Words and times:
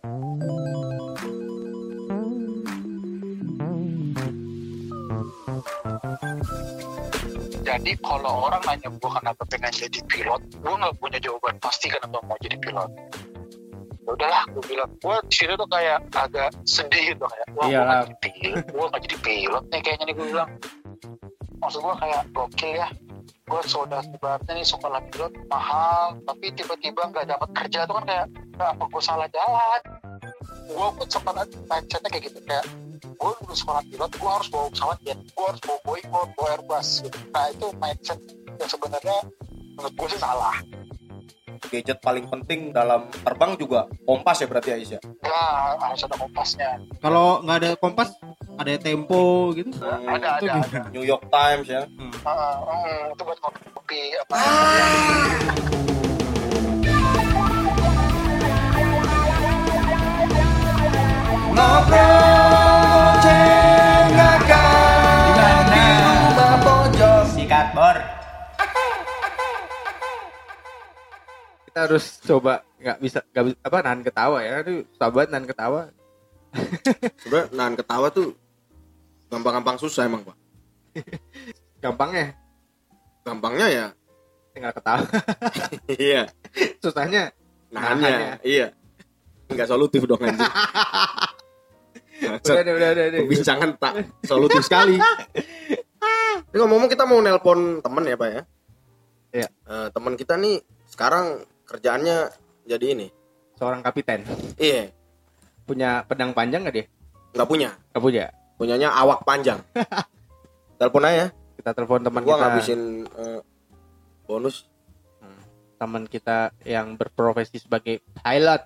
Jadi 0.00 0.16
kalau 8.00 8.48
orang 8.48 8.64
nanya 8.64 8.88
gue 8.88 9.10
kenapa 9.12 9.44
pengen 9.44 9.68
jadi 9.76 10.00
pilot, 10.08 10.40
gue 10.56 10.72
nggak 10.72 10.96
punya 10.96 11.20
jawaban 11.20 11.60
pasti 11.60 11.92
kenapa 11.92 12.16
mau 12.24 12.40
jadi 12.40 12.56
pilot. 12.56 12.88
Ya 14.00 14.10
udahlah, 14.16 14.44
gue 14.56 14.64
bilang 14.72 14.88
gue 15.04 15.16
di 15.28 15.34
situ 15.36 15.52
tuh 15.52 15.68
kayak 15.68 16.00
agak 16.16 16.48
sedih 16.64 17.12
gitu 17.12 17.28
kayak, 17.28 17.48
wah 17.52 17.68
gue 17.68 17.76
Iyalah. 17.76 17.84
nggak 17.84 18.00
jadi 18.00 18.16
pilot, 18.24 18.64
gue 18.72 18.84
nggak 18.88 19.02
jadi 19.04 19.16
pilot 19.20 19.64
nih 19.68 19.80
kayaknya 19.84 20.04
nih 20.08 20.14
gue 20.16 20.26
bilang. 20.32 20.50
Maksud 21.60 21.80
gue 21.84 21.94
kayak 22.00 22.22
gokil 22.32 22.72
ya, 22.72 22.88
gue 23.28 23.62
sudah 23.68 24.00
ibaratnya 24.08 24.52
nih 24.56 24.66
sekolah 24.66 25.00
pilot 25.12 25.32
mahal, 25.52 26.16
tapi 26.24 26.46
tiba-tiba 26.56 27.12
nggak 27.12 27.28
dapat 27.28 27.48
kerja 27.52 27.84
tuh 27.84 28.00
kan 28.00 28.04
kayak, 28.08 28.26
"Nah, 28.32 28.39
apa 28.62 28.84
gue 28.84 29.02
salah 29.02 29.28
jalan? 29.28 29.80
Gue 30.66 30.88
pun 30.94 31.06
sempat 31.06 31.34
ada 31.34 31.58
mindsetnya 31.66 32.08
kayak 32.08 32.24
gitu 32.30 32.38
kayak, 32.44 32.64
gue 33.02 33.30
lulus 33.42 33.58
sekolah 33.58 33.82
pilot, 33.84 34.10
gue 34.14 34.30
harus 34.30 34.48
bawa 34.48 34.66
pesawat 34.70 34.98
jet, 35.02 35.18
gue 35.18 35.44
harus 35.44 35.60
bawa 35.60 35.78
Boeing, 35.82 36.06
gue 36.06 36.18
harus 36.20 36.34
bawa 36.34 36.48
Airbus. 36.54 36.88
Gitu. 37.02 37.18
Nah 37.30 37.44
itu 37.48 37.66
mindset 37.76 38.18
yang 38.54 38.70
sebenarnya 38.70 39.16
menurut 39.74 39.94
gue 39.94 40.08
sih 40.08 40.20
salah. 40.20 40.56
gadget 41.70 42.00
paling 42.00 42.24
penting 42.26 42.72
dalam 42.72 43.06
terbang 43.22 43.54
juga 43.54 43.84
kompas 44.02 44.40
ya 44.40 44.48
berarti 44.48 44.74
Ais 44.74 44.90
ya 44.90 45.00
Ya 45.22 45.42
harus 45.78 46.02
ada 46.02 46.16
kompasnya. 46.16 46.80
Kalau 46.98 47.44
nggak 47.44 47.56
ada 47.62 47.70
kompas, 47.76 48.10
ada 48.56 48.74
tempo 48.74 49.52
gitu. 49.54 49.70
ada 49.78 50.40
itu 50.40 50.50
ada. 50.50 50.66
gimana? 50.66 50.80
New 50.90 51.04
York 51.04 51.30
Times 51.30 51.68
ya 51.68 51.84
Ah, 52.24 52.58
hmm, 52.64 53.12
itu 53.14 53.22
buat 53.22 53.38
kopi 53.76 54.00
apa? 54.18 54.34
sikat 54.34 55.79
harus 71.90 72.22
coba 72.22 72.62
nggak 72.78 72.98
bisa 73.02 73.18
nggak 73.34 73.44
bisa 73.50 73.56
apa 73.66 73.76
nahan 73.82 74.02
ketawa 74.06 74.38
ya. 74.46 74.62
Aduh, 74.62 74.86
sahabat 74.94 75.26
nahan 75.26 75.46
ketawa. 75.50 75.90
Sebenarnya 77.26 77.50
nahan 77.50 77.74
ketawa 77.74 78.06
tuh 78.14 78.38
gampang-gampang 79.26 79.74
susah 79.82 80.06
emang 80.06 80.22
pak. 80.22 80.38
Gampangnya 81.82 82.38
Gampangnya 83.26 83.66
ya 83.66 83.86
tinggal 84.54 84.70
ketawa. 84.70 85.02
iya 85.98 86.30
Susahnya 86.78 87.34
nahannya 87.74 88.06
Nahannya. 88.06 88.34
iya 88.46 88.66
nggak 89.50 89.66
solutif 89.66 90.06
dong 90.06 90.22
anjing. 90.22 90.46
udah 92.22 92.62
udah 92.62 92.90
udah 92.94 93.06
deh. 93.10 93.20
Perbincangan 93.26 93.70
tak 93.82 94.06
solutif 94.22 94.62
sekali. 94.62 94.94
Ini 96.54 96.54
ngomong 96.54 96.86
kita 96.86 97.02
mau 97.02 97.18
nelpon 97.18 97.82
temen 97.82 98.04
ya 98.06 98.14
pak 98.14 98.28
ya. 98.30 98.42
Iya. 99.34 99.48
Eh, 99.50 99.88
teman 99.90 100.14
kita 100.14 100.38
nih 100.38 100.62
sekarang 100.86 101.42
kerjaannya 101.70 102.16
jadi 102.66 102.86
ini. 102.98 103.06
Seorang 103.54 103.84
kapiten 103.84 104.24
Iya 104.58 104.90
punya 105.62 106.02
pedang 106.02 106.34
panjang 106.34 106.66
nggak 106.66 106.74
dia? 106.74 106.86
nggak 107.30 107.46
punya. 107.46 107.70
Nggak 107.94 108.02
punya. 108.02 108.24
Punyanya 108.58 108.88
awak 108.90 109.22
panjang. 109.22 109.62
Telepon 110.82 111.06
aja. 111.06 111.30
Kita 111.54 111.70
telepon 111.70 112.02
teman 112.02 112.24
Gua 112.24 112.34
kita. 112.34 112.42
ngabisin 112.42 112.80
eh, 113.06 113.40
bonus. 114.26 114.66
teman 115.76 116.04
kita 116.04 116.52
yang 116.60 116.92
berprofesi 116.92 117.56
sebagai 117.56 118.04
pilot. 118.20 118.62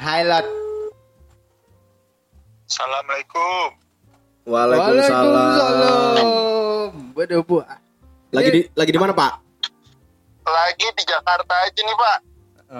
Pilot. 0.00 0.46
Assalamualaikum. 2.64 3.68
Waalaikumsalam. 4.48 6.24
Waduh, 7.12 7.44
Bu. 7.44 7.60
Lagi 8.32 8.48
di 8.48 8.60
lagi 8.72 8.90
di 8.90 9.00
mana 9.00 9.12
pak? 9.12 9.44
Lagi 10.46 10.86
di 10.92 11.02
Jakarta 11.04 11.54
aja 11.60 11.80
nih 11.80 11.96
Pak. 11.96 12.18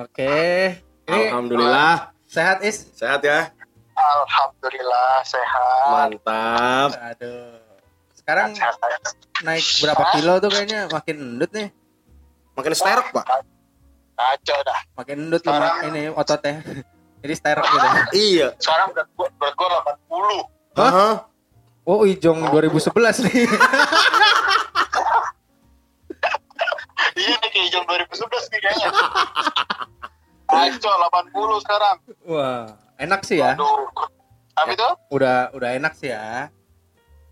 Oke. 0.01 0.35
Ini 1.07 1.21
Alhamdulillah 1.31 2.11
sehat 2.25 2.63
is. 2.63 2.91
sehat 2.93 3.23
ya. 3.23 3.51
Alhamdulillah 3.93 5.23
sehat. 5.23 5.87
Mantap. 5.89 6.91
Aduh. 6.95 7.59
Sekarang 8.13 8.51
Sehat, 8.53 8.75
sehat. 8.75 9.03
naik 9.41 9.63
berapa 9.79 10.03
kilo 10.13 10.33
tuh 10.39 10.51
kayaknya 10.51 10.81
makin 10.89 11.17
endut 11.17 11.51
nih. 11.53 11.69
Makin 12.55 12.73
sterok 12.73 13.11
pak. 13.13 13.25
Kacau 14.17 14.59
dah. 14.63 14.81
Makin 14.97 15.17
endut 15.23 15.43
lemak 15.43 15.75
ini 15.87 16.03
ototnya. 16.09 16.55
Jadi 17.23 17.35
sterek 17.35 17.65
gitu. 17.65 17.87
Iya. 18.13 18.49
Sekarang 18.59 18.91
berat 18.91 19.09
gue 19.09 19.27
berat 19.37 19.55
gue 19.55 19.67
80. 19.67 20.79
Hah? 20.79 21.15
Oh, 21.87 22.03
Ijong 22.03 22.51
2011 22.51 23.27
nih. 23.27 23.47
Iya 27.17 27.35
nih 27.41 27.51
kayak 27.51 27.69
jam 27.73 27.83
2011 27.89 28.53
nih 28.53 28.61
kayaknya. 28.61 28.89
Kacau 30.53 30.93
80 30.95 31.65
sekarang. 31.65 31.97
Wah, 32.29 32.65
enak 33.01 33.21
sih 33.27 33.41
ya. 33.41 33.57
Aduh. 33.57 33.89
Apa 34.57 34.71
itu? 34.73 34.89
Udah 35.13 35.51
udah 35.53 35.71
enak 35.75 35.93
sih 35.97 36.13
ya. 36.13 36.49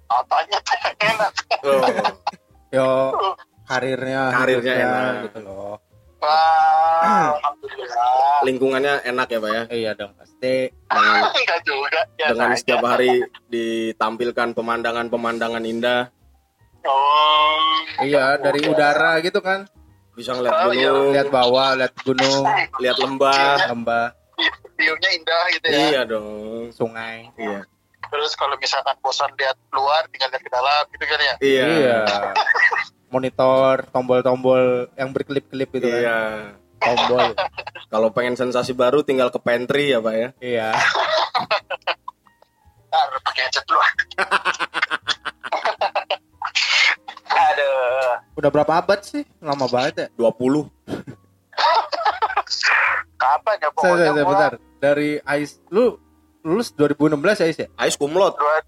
Katanya 0.05 0.59
tuh 0.61 0.77
yang 0.77 0.97
enak. 1.15 1.33
Oh. 1.65 1.81
Yo 2.75 2.89
karirnya 3.65 4.23
Karirnya 4.35 4.75
enak. 4.77 5.13
gitu 5.31 5.39
loh. 5.47 5.77
Wah, 6.21 7.37
Alhamdulillah. 7.37 8.41
Lingkungannya 8.49 8.95
enak 9.05 9.29
ya 9.29 9.39
pak 9.41 9.51
ya. 9.53 9.63
Iya 9.69 9.91
dong 9.95 10.13
pasti. 10.17 10.73
Dengan, 10.73 11.21
Enggak 11.41 11.61
juga. 11.65 12.01
Ya, 12.17 12.27
dengan 12.33 12.51
setiap 12.57 12.81
hari 12.85 13.13
ditampilkan 13.49 14.57
pemandangan-pemandangan 14.57 15.65
indah. 15.65 16.09
Oh. 16.85 17.57
Iya, 18.01 18.37
dari 18.37 18.61
udara 18.65 19.19
gitu 19.21 19.41
kan. 19.41 19.65
Bisa 20.15 20.31
ngeliat 20.33 20.55
Oh, 20.55 20.71
iya. 20.71 20.89
gunung, 20.93 21.11
Lihat 21.11 21.29
bawah, 21.29 21.71
lihat 21.75 21.93
gunung, 22.01 22.45
lihat 22.79 22.97
lembah. 23.01 23.57
lembah, 23.67 24.07
View-nya 24.75 25.11
indah 25.11 25.45
gitu 25.53 25.67
ya. 25.67 25.79
Iya 25.91 26.01
dong. 26.05 26.71
sungai. 26.71 27.31
Iya. 27.35 27.63
Terus 28.05 28.35
kalau 28.35 28.55
misalkan 28.55 28.95
bosan 29.01 29.31
lihat 29.35 29.57
luar, 29.71 30.07
tinggal 30.11 30.29
lihat 30.31 30.43
ke 30.43 30.51
dalam 30.51 30.83
gitu 30.91 31.05
kan 31.05 31.19
ya. 31.19 31.35
Iya. 31.41 31.65
Iya. 31.67 31.99
Monitor, 33.09 33.87
tombol-tombol 33.91 34.91
yang 34.95 35.11
berkelip-kelip 35.11 35.71
gitu 35.73 35.87
kan. 35.87 35.99
Iya. 36.03 36.21
Tombol. 36.79 37.33
Kalau 37.89 38.09
pengen 38.11 38.35
sensasi 38.35 38.75
baru 38.75 39.01
tinggal 39.01 39.31
ke 39.31 39.39
pantry 39.39 39.95
ya 39.95 40.03
pak 40.03 40.15
ya. 40.15 40.29
iya. 40.39 40.69
Ntar 42.91 43.09
pakai 43.23 43.43
headset 43.47 43.65
dulu. 43.65 43.83
Aduh. 47.55 48.15
Udah 48.43 48.51
berapa 48.51 48.73
abad 48.83 49.01
sih? 49.07 49.23
Lama 49.39 49.71
banget 49.71 49.95
ya. 49.95 50.07
20. 50.19 50.35
Kapan 53.15 53.57
ya 53.63 53.69
pokoknya 53.73 54.11
bentar, 54.11 54.13
gua 54.13 54.25
bentar. 54.29 54.53
Dari 54.83 55.11
Ais, 55.25 55.63
lu 55.71 55.97
lulus 56.45 56.75
2016 56.77 57.41
ya 57.41 57.47
Ais 57.49 57.59
ya? 57.63 57.69
Ais 57.79 57.95
kumlot. 57.97 58.37
dua 58.37 58.61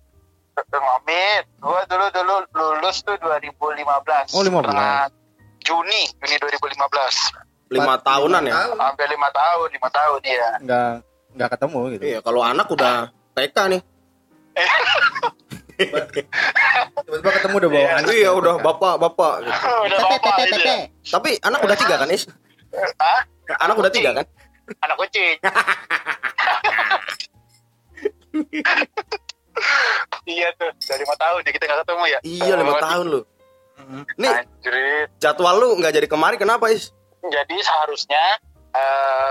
Amin. 1.02 1.42
Gua 1.60 1.84
dulu 1.84 2.06
dulu 2.14 2.34
lulus 2.56 3.04
tuh 3.04 3.18
2015. 3.20 4.32
Oh, 4.32 4.40
15. 4.40 4.64
Tengah 4.64 5.10
Juni, 5.66 6.00
Juni 6.22 6.36
2015. 6.40 7.74
Lima 7.74 7.98
tahunan 7.98 8.42
ya. 8.46 8.54
Hampir 8.78 9.10
lima 9.10 9.28
tahun, 9.34 9.68
lima 9.74 9.88
tahun 9.90 10.20
ya. 10.22 10.50
Nggak 10.62 10.90
nggak 11.36 11.48
ketemu 11.58 11.80
gitu. 11.98 12.04
Iya. 12.06 12.18
Kalau 12.22 12.40
anak 12.40 12.66
udah 12.70 13.10
TK 13.34 13.56
nih. 13.74 13.82
Tiba-tiba 15.76 17.30
ketemu 17.36 17.54
udah 17.60 17.70
bawa 17.70 17.88
anak. 18.00 18.08
Iya 18.10 18.30
udah 18.32 18.54
bapak 18.60 18.94
bapak. 18.98 19.34
gitu. 19.44 19.52
Udah 19.86 19.98
bapak 20.16 20.34
ini. 20.48 20.76
Tapi 21.04 21.30
anak 21.44 21.60
udah 21.62 21.76
tiga 21.76 21.94
kan 22.00 22.08
Is? 22.10 22.24
Hah? 23.00 23.20
Anak 23.62 23.76
udah 23.78 23.92
tiga 23.92 24.10
kan? 24.16 24.26
Anak 24.82 24.96
kucing. 24.98 25.38
iya 30.28 30.48
tuh, 30.58 30.68
dari 30.84 31.00
lima 31.00 31.16
tahun 31.16 31.40
ya 31.46 31.50
kita 31.54 31.64
nggak 31.64 31.80
ketemu 31.86 32.04
ya. 32.10 32.18
Iya 32.24 32.54
lima 32.60 32.74
tahun 32.80 33.04
lu. 33.08 33.20
Nih 34.18 34.32
Anjrit. 34.32 35.08
jadwal 35.20 35.54
lu 35.60 35.68
nggak 35.78 35.92
jadi 35.94 36.06
kemari 36.08 36.36
kenapa 36.40 36.72
Is? 36.72 36.90
Jadi 37.22 37.56
seharusnya 37.62 38.24
eh, 38.74 39.30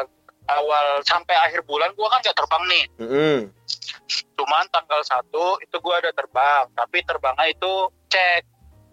awal 0.50 1.02
sampai 1.06 1.36
akhir 1.50 1.66
bulan 1.66 1.92
gua 1.98 2.08
kan 2.14 2.20
nggak 2.22 2.38
terbang 2.38 2.64
nih. 2.70 2.84
Mm-mm. 3.02 3.38
Cuman 4.36 4.66
tanggal 4.72 5.02
1 5.02 5.66
itu 5.66 5.76
gua 5.82 6.02
ada 6.02 6.12
terbang, 6.12 6.66
tapi 6.76 7.02
terbangnya 7.04 7.46
itu 7.52 7.74
cek. 8.12 8.44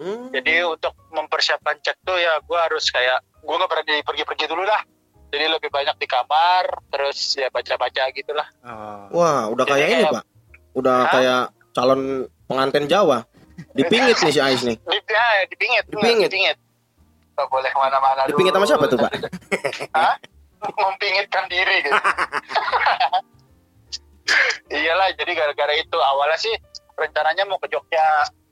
Hmm. 0.02 0.28
Jadi 0.34 0.66
untuk 0.66 0.96
mempersiapkan 1.14 1.78
cek 1.80 2.02
tuh 2.02 2.18
ya 2.18 2.40
gua 2.44 2.66
harus 2.70 2.88
kayak 2.90 3.22
gua 3.44 3.62
nggak 3.62 3.70
pernah 3.70 3.84
pergi-pergi 4.06 4.44
dulu 4.48 4.64
lah. 4.64 4.82
Jadi 5.32 5.48
lebih 5.48 5.72
banyak 5.72 5.96
di 5.96 6.04
kamar, 6.04 6.68
terus 6.92 7.40
ya 7.40 7.48
baca-baca 7.48 8.02
gitulah. 8.12 8.48
Oh. 8.60 9.22
Wah 9.22 9.48
udah 9.48 9.64
kayak 9.64 9.88
Jadi 9.88 9.96
ini 9.96 10.12
pak. 10.12 10.24
Udah 10.76 10.98
Hah? 11.08 11.12
kayak 11.12 11.42
calon 11.72 12.28
pengantin 12.44 12.84
Jawa. 12.84 13.24
Dipingit 13.72 14.16
nih 14.20 14.32
si 14.32 14.40
Ais 14.40 14.62
nih. 14.64 14.76
Ya, 15.12 15.44
dipingit, 15.44 15.84
Dipingit. 15.92 16.28
dipingit. 16.32 16.56
Gak 17.36 17.48
boleh 17.52 17.68
ke 17.68 17.78
mana-mana 17.80 18.24
Dipingit 18.24 18.52
sama 18.56 18.64
siapa 18.64 18.84
tuh, 18.88 18.96
Pak? 18.96 19.12
Hah? 19.96 20.16
Mempingitkan 20.62 21.44
diri 21.52 21.84
gitu. 21.84 21.92
jadi 24.72 25.32
gara-gara 25.34 25.74
itu 25.74 25.98
awalnya 25.98 26.38
sih 26.38 26.54
rencananya 26.92 27.44
mau 27.44 27.58
ke 27.58 27.68
Jogja 27.68 28.04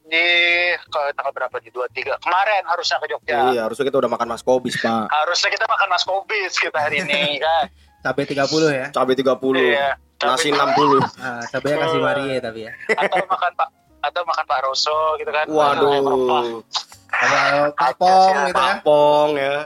di 0.02 0.26
ke 0.75 1.00
tanggal 1.14 1.31
berapa 1.31 1.56
di 1.58 1.70
dua 1.70 1.87
tiga 1.88 2.19
kemarin 2.19 2.67
harusnya 2.67 2.99
ke 2.99 3.08
Jogja 3.08 3.52
Iya, 3.52 3.62
harusnya 3.64 3.87
kita 3.87 3.96
udah 3.96 4.11
makan 4.11 4.26
mas 4.28 4.43
kobis, 4.43 4.75
Pak. 4.76 5.06
harusnya 5.08 5.50
kita 5.50 5.67
makan 5.67 5.88
mas 5.88 6.02
kobis 6.02 6.52
kita 6.55 6.78
hari 6.78 7.00
ini 7.00 7.37
kan 7.44 7.70
Cabai 8.00 8.25
30 8.25 8.40
ya. 8.70 8.87
Cabai 8.90 9.12
30, 9.12 9.61
iya 9.61 9.93
nasi 10.19 10.49
Tapi- 10.50 10.72
60. 10.76 11.05
Ah, 11.20 11.44
cabainya 11.46 11.76
kasih 11.84 12.00
Marie 12.00 12.37
tapi 12.38 12.61
ya. 12.64 12.72
atau 12.90 13.25
makan 13.25 13.52
pak 13.55 13.69
atau 14.00 14.22
makan 14.25 14.44
Pak 14.46 14.58
Roso 14.64 15.00
gitu 15.17 15.28
kan 15.28 15.44
Waduh, 15.44 16.64
Kalau 17.12 17.69
papong 17.76 18.32
gitu 18.40 18.49
ya. 18.49 18.56
papong 18.56 19.31
ya. 19.37 19.56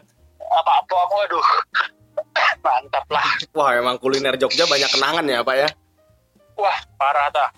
apa 0.44 0.72
apa 0.76 0.94
waduh 0.94 1.46
mantap 2.64 3.06
lah 3.08 3.26
Wah, 3.52 3.70
emang 3.72 3.96
kuliner 3.96 4.34
Jogja 4.34 4.66
banyak 4.66 4.86
kenangan 4.88 5.22
ya, 5.24 5.40
Pak 5.40 5.56
ya. 5.56 5.68
Wah 6.58 6.78
parah 6.98 7.28
ta 7.30 7.50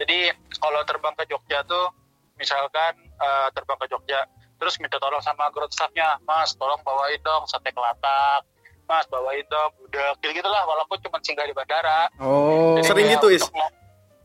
jadi 0.00 0.34
kalau 0.60 0.80
terbang 0.88 1.14
ke 1.16 1.24
Jogja 1.28 1.64
tuh 1.64 1.92
misalkan 2.40 2.96
eh, 3.20 3.48
terbang 3.52 3.78
ke 3.80 3.86
Jogja 3.92 4.24
terus 4.60 4.76
minta 4.76 5.00
tolong 5.00 5.24
sama 5.24 5.48
ground 5.52 5.72
staffnya 5.72 6.20
mas 6.28 6.52
tolong 6.60 6.78
bawain 6.84 7.16
dong 7.24 7.48
sate 7.48 7.72
kelatak. 7.72 8.44
Mas 8.84 9.06
bawain 9.06 9.46
dong 9.46 9.72
udah 9.86 10.18
gitu 10.18 10.42
gitulah 10.42 10.66
walaupun 10.66 10.98
cuma 11.00 11.22
singgah 11.22 11.46
di 11.46 11.54
bandara. 11.54 12.10
Oh. 12.18 12.74
Jadi 12.74 12.90
Sering 12.90 13.06
gitu, 13.16 13.30
Is? 13.30 13.46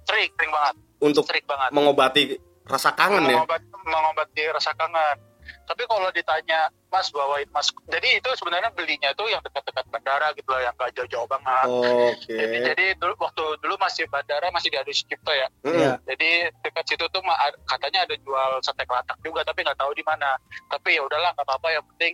sering 0.10 0.30
sering 0.36 0.51
banget. 0.51 0.75
Untuk 1.01 1.24
sering 1.30 1.45
banget. 1.45 1.69
mengobati 1.69 2.24
rasa 2.66 2.98
kangen 2.98 3.30
ya. 3.30 3.38
mengobat 3.38 3.62
mengobati 3.86 4.44
rasa 4.50 4.74
kangen 4.74 5.18
tapi 5.66 5.84
kalau 5.86 6.10
ditanya 6.10 6.60
mas 6.88 7.10
bawain 7.10 7.46
mas 7.50 7.68
jadi 7.86 8.18
itu 8.18 8.30
sebenarnya 8.36 8.70
belinya 8.72 9.12
tuh 9.14 9.28
yang 9.28 9.42
dekat-dekat 9.42 9.86
bandara 9.90 10.32
gitu 10.34 10.48
loh 10.48 10.62
yang 10.62 10.74
gak 10.74 10.94
jauh-jauh 10.94 11.26
banget 11.26 11.68
Oke. 11.68 12.32
jadi, 12.32 12.58
jadi 12.72 12.86
dulu 12.96 13.14
waktu 13.20 13.44
dulu 13.60 13.76
masih 13.76 14.06
bandara 14.08 14.48
masih 14.50 14.70
di 14.70 14.78
Adi 14.78 14.94
Sucipto 14.94 15.30
ya 15.30 15.48
Mm. 15.66 15.74
Iya. 15.76 15.94
jadi 16.06 16.30
dekat 16.62 16.86
situ 16.86 17.06
tuh 17.10 17.22
katanya 17.66 18.06
ada 18.06 18.16
jual 18.18 18.52
sate 18.62 18.86
kelatak 18.86 19.18
juga 19.20 19.42
tapi 19.42 19.62
nggak 19.62 19.78
tahu 19.78 19.92
di 19.92 20.06
mana 20.06 20.38
tapi 20.68 20.94
ya 20.94 21.02
udahlah 21.02 21.34
nggak 21.34 21.46
apa-apa 21.46 21.68
yang 21.72 21.86
penting 21.94 22.14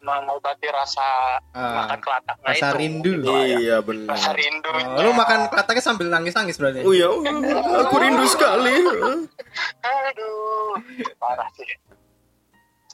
mengobati 0.00 0.64
rasa 0.72 1.36
Ah. 1.52 1.84
makan 1.84 2.00
kelataknya 2.00 2.48
rasa 2.48 2.66
itu 2.72 2.76
rindu. 2.80 3.12
Gitu 3.20 3.28
lah 3.28 3.44
ya. 3.44 3.58
Iya, 3.60 3.76
benar. 3.84 4.08
rasa 4.16 4.30
rindu 4.32 4.68
Oh, 4.72 5.02
lu 5.04 5.12
makan 5.12 5.38
kelataknya 5.52 5.82
sambil 5.84 6.06
nangis-nangis 6.08 6.56
berarti. 6.56 6.80
Oh 6.88 6.94
iya, 6.96 7.04
aku 7.84 7.94
rindu 8.00 8.24
sekali. 8.24 8.80
aduh 9.84 10.72
parah 11.18 11.48
sih 11.52 11.68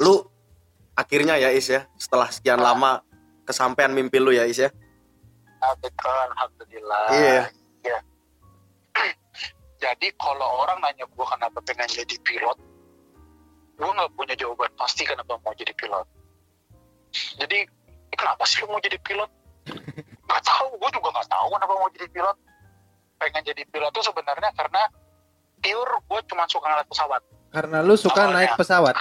Lu 0.00 0.20
akhirnya 0.96 1.36
ya 1.36 1.52
Is 1.52 1.68
ya, 1.68 1.84
setelah 1.96 2.28
sekian 2.28 2.60
lama 2.60 3.00
kesampaian 3.44 3.92
mimpi 3.92 4.20
lu 4.20 4.32
ya 4.32 4.44
Is 4.44 4.60
ya. 4.60 4.70
Alhamdulillah, 5.60 6.24
alhamdulillah. 6.36 7.04
Iya. 7.12 7.42
Iya. 7.82 7.98
Jadi 9.82 10.08
kalau 10.16 10.48
orang 10.64 10.80
nanya 10.80 11.04
gue 11.04 11.26
kenapa 11.28 11.58
pengen 11.64 11.84
jadi 11.84 12.16
pilot, 12.24 12.58
gue 13.76 13.90
nggak 13.92 14.10
punya 14.16 14.32
jawaban 14.32 14.72
pasti 14.80 15.04
kenapa 15.04 15.36
mau 15.44 15.52
jadi 15.52 15.72
pilot. 15.76 16.06
Jadi 17.36 17.68
kenapa 18.16 18.42
sih 18.48 18.64
lu 18.64 18.72
mau 18.72 18.80
jadi 18.80 18.96
pilot? 19.04 19.28
Gak 20.26 20.42
tahu, 20.42 20.74
gue 20.80 20.90
juga 20.90 21.08
nggak 21.12 21.28
tahu 21.30 21.46
kenapa 21.54 21.72
mau 21.76 21.90
jadi 21.92 22.08
pilot. 22.10 22.36
Pengen 23.20 23.42
jadi 23.46 23.62
pilot 23.68 23.90
tuh 23.94 24.04
sebenarnya 24.04 24.50
karena 24.56 24.82
pure 25.60 25.94
gue 26.02 26.20
cuma 26.32 26.44
suka 26.50 26.66
ngeliat 26.66 26.88
pesawat, 26.90 27.22
Karena 27.52 27.78
lu 27.84 27.94
suka 27.94 28.20
Awalnya. 28.26 28.36
naik 28.42 28.52
pesawat. 28.58 28.94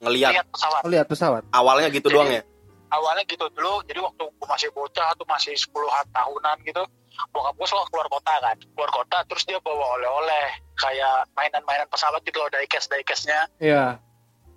Ngeliat 0.00 0.32
lihat 0.32 0.46
pesawat. 0.48 0.80
Oh, 0.80 0.88
lihat 0.88 1.06
pesawat. 1.06 1.42
awalnya 1.50 1.88
gitu 1.88 2.08
Jadi- 2.08 2.16
doang 2.16 2.30
ya. 2.30 2.42
awalnya 2.90 3.22
gitu 3.22 3.46
dulu 3.50 3.86
jadi 3.86 4.00
waktu 4.00 4.24
gue 4.26 4.48
masih 4.48 4.68
bocah 4.72 5.14
tuh 5.14 5.22
masih 5.24 5.54
10-an 5.54 6.02
tahunan 6.10 6.56
gitu 6.64 6.82
bokap 7.30 7.54
gue 7.54 7.62
selalu 7.64 7.86
keluar 7.86 8.08
kota 8.10 8.34
kan 8.40 8.56
keluar 8.58 8.90
kota 8.90 9.18
terus 9.24 9.44
dia 9.44 9.58
bawa 9.60 9.94
oleh-oleh 9.94 10.46
kayak 10.74 11.22
mainan-mainan 11.32 11.86
pesawat 11.86 12.18
gitu 12.20 12.34
loh 12.36 12.50
diecast 12.50 12.90
diecastnya 12.90 13.46
Iya. 13.56 13.94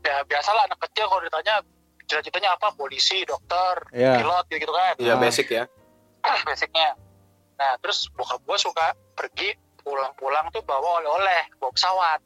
ya 0.02 0.16
biasalah 0.24 0.66
anak 0.66 0.82
kecil 0.82 1.06
kalau 1.06 1.22
ditanya 1.22 1.62
cita-citanya 2.04 2.50
apa 2.52 2.74
polisi 2.74 3.22
dokter 3.22 3.86
Iya. 3.94 4.18
pilot 4.18 4.46
gitu, 4.48 4.58
-gitu 4.60 4.74
kan 4.74 4.94
Iya 4.98 5.14
Ah. 5.14 5.20
basic 5.20 5.48
ya. 5.52 5.64
basicnya 6.48 6.90
nah 7.54 7.78
terus 7.78 8.10
bokap 8.10 8.42
gue 8.42 8.58
suka 8.58 8.88
pergi 9.14 9.54
pulang-pulang 9.78 10.50
tuh 10.50 10.64
bawa 10.64 10.98
oleh-oleh 11.00 11.54
bawa 11.54 11.70
pesawat 11.70 12.18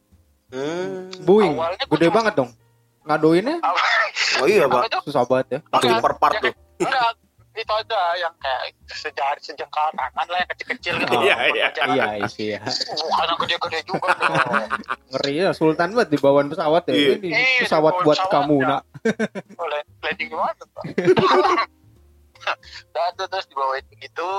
Hmm. 0.48 1.12
Boeing. 1.20 1.60
Awalnya 1.60 1.84
Gede 1.86 2.08
banget 2.08 2.34
dong. 2.34 2.56
Ngadoinnya 3.08 3.58
Oh 4.38 4.46
iya 4.46 4.66
pak. 4.66 4.86
itu 4.86 5.00
susah 5.06 5.24
banget 5.24 5.48
ya. 5.50 5.60
Pakai 5.66 5.88
Enggak. 5.90 6.04
per 6.04 6.14
part 6.18 6.36
tuh. 6.38 6.54
enggak 6.78 7.10
itu 7.58 7.74
aja 7.74 8.00
yang 8.16 8.34
kayak 8.38 8.62
sejari 8.86 9.42
sejengkal 9.42 9.90
tangan 9.92 10.28
lah 10.28 10.38
yang 10.38 10.50
kecil-kecil 10.52 10.94
gitu 11.00 11.14
Iya, 11.18 11.36
iya. 11.50 11.68
Jangan- 11.74 11.98
Iya, 12.14 12.28
sih 12.30 12.48
ya. 12.54 12.62
bukan 12.62 13.26
yang 13.26 13.40
gede-gede 13.42 13.80
juga 13.84 14.10
dong 14.14 14.62
Ngeri 15.10 15.34
ya, 15.36 15.50
sultan 15.52 15.90
banget 15.92 16.10
di 16.12 16.18
bawaan 16.20 16.48
pesawat 16.48 16.86
ya. 16.86 16.94
Iya. 16.94 17.14
Ini 17.18 17.28
Iya, 17.34 17.62
pesawat 17.66 17.94
buat 18.04 18.14
pesawat, 18.14 18.30
kamu, 18.30 18.58
ya. 18.60 18.68
Nak. 18.70 18.82
Boleh 19.56 19.82
landing 20.00 20.30
gimana 20.30 20.54
tuh 20.54 20.70
dan 22.88 23.10
tuh 23.14 23.28
terus 23.28 23.46
dibawain 23.48 23.84
begitu 23.90 24.30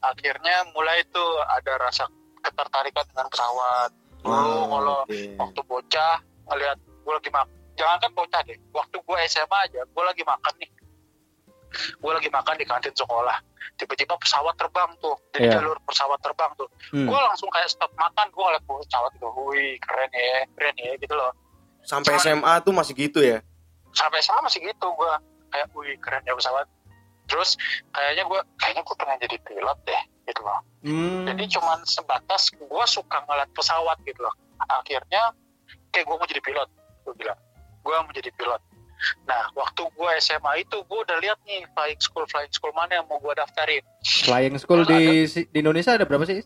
akhirnya 0.00 0.64
mulai 0.70 1.02
tuh 1.08 1.26
ada 1.50 1.76
rasa 1.78 2.06
ketertarikan 2.40 3.04
dengan 3.06 3.26
pesawat 3.28 3.90
dulu 4.20 4.32
Oh, 4.32 4.64
kalau 4.70 4.98
oke. 5.02 5.18
waktu 5.36 5.60
bocah 5.62 6.14
ngelihat 6.46 6.78
gue 6.78 7.12
lagi 7.12 7.30
makan 7.30 7.58
jangankan 7.74 8.10
bocah 8.12 8.40
deh. 8.44 8.58
Waktu 8.72 8.96
gue 9.00 9.16
SMA 9.26 9.58
aja 9.68 9.80
gue 9.84 10.04
lagi 10.04 10.22
makan 10.22 10.54
nih. 10.60 10.70
Gue 11.72 12.12
lagi 12.12 12.28
makan 12.28 12.54
di 12.60 12.66
kantin 12.68 12.92
sekolah. 12.92 13.40
Tiba-tiba 13.80 14.14
pesawat 14.20 14.54
terbang 14.60 14.92
tuh. 15.00 15.16
Jadi 15.32 15.48
Iya. 15.48 15.56
jalur 15.56 15.76
pesawat 15.88 16.20
terbang 16.20 16.52
tuh. 16.54 16.68
Hmm. 16.92 17.08
gue 17.08 17.18
langsung 17.18 17.48
kayak 17.48 17.72
stop 17.72 17.88
makan 17.96 18.28
gue 18.28 18.42
ngeliat 18.44 18.64
pesawat 18.64 19.10
gitu 19.16 19.28
wih 19.48 19.80
keren 19.80 20.10
ya 20.12 20.44
keren 20.52 20.76
ya 20.76 20.92
gitu 21.00 21.14
loh. 21.16 21.32
Sampai 21.82 22.20
SMA 22.20 22.52
tuh 22.62 22.72
masih 22.72 22.94
gitu 22.94 23.20
ya. 23.20 23.40
sampai 23.92 24.24
sama 24.24 24.48
masih 24.48 24.64
gitu 24.64 24.88
gue 24.88 25.12
kayak 25.52 25.68
wih 25.76 25.96
keren 26.00 26.24
ya 26.24 26.32
pesawat. 26.32 26.64
Terus 27.28 27.56
kayaknya 27.92 28.24
gue 28.24 28.40
kayaknya 28.56 28.82
gue 28.84 28.96
pengen 28.96 29.18
jadi 29.20 29.36
pilot 29.40 29.78
deh 29.84 30.02
gitu 30.22 30.40
loh. 30.40 30.60
Hmm. 30.82 31.24
jadi 31.28 31.44
cuman 31.56 31.78
sebatas 31.84 32.52
gue 32.52 32.84
suka 32.88 33.18
ngeliat 33.24 33.48
pesawat 33.52 33.96
gitu 34.04 34.20
loh. 34.20 34.32
Akhirnya 34.64 35.32
kayak 35.88 36.04
gue 36.04 36.16
mau 36.16 36.24
jadi 36.24 36.40
pilot 36.40 36.68
gue 37.02 37.14
bilang 37.16 37.36
gue 37.82 37.94
mau 37.94 38.12
jadi 38.12 38.30
pilot 38.32 38.62
nah 39.24 39.50
waktu 39.52 39.82
gue 39.82 40.10
SMA 40.18 40.62
itu 40.62 40.78
gue 40.80 40.98
udah 41.00 41.18
lihat 41.18 41.38
nih 41.42 41.66
flying 41.68 41.98
school 41.98 42.22
flying 42.24 42.50
school 42.50 42.70
mana 42.70 42.96
yang 42.96 43.06
mau 43.06 43.18
gue 43.18 43.34
daftarin 43.34 43.82
Flying 44.02 44.54
school 44.56 44.82
di 44.84 45.26
di 45.26 45.58
Indonesia 45.58 45.92
ada 45.92 46.02
berapa 46.02 46.22
sih? 46.22 46.38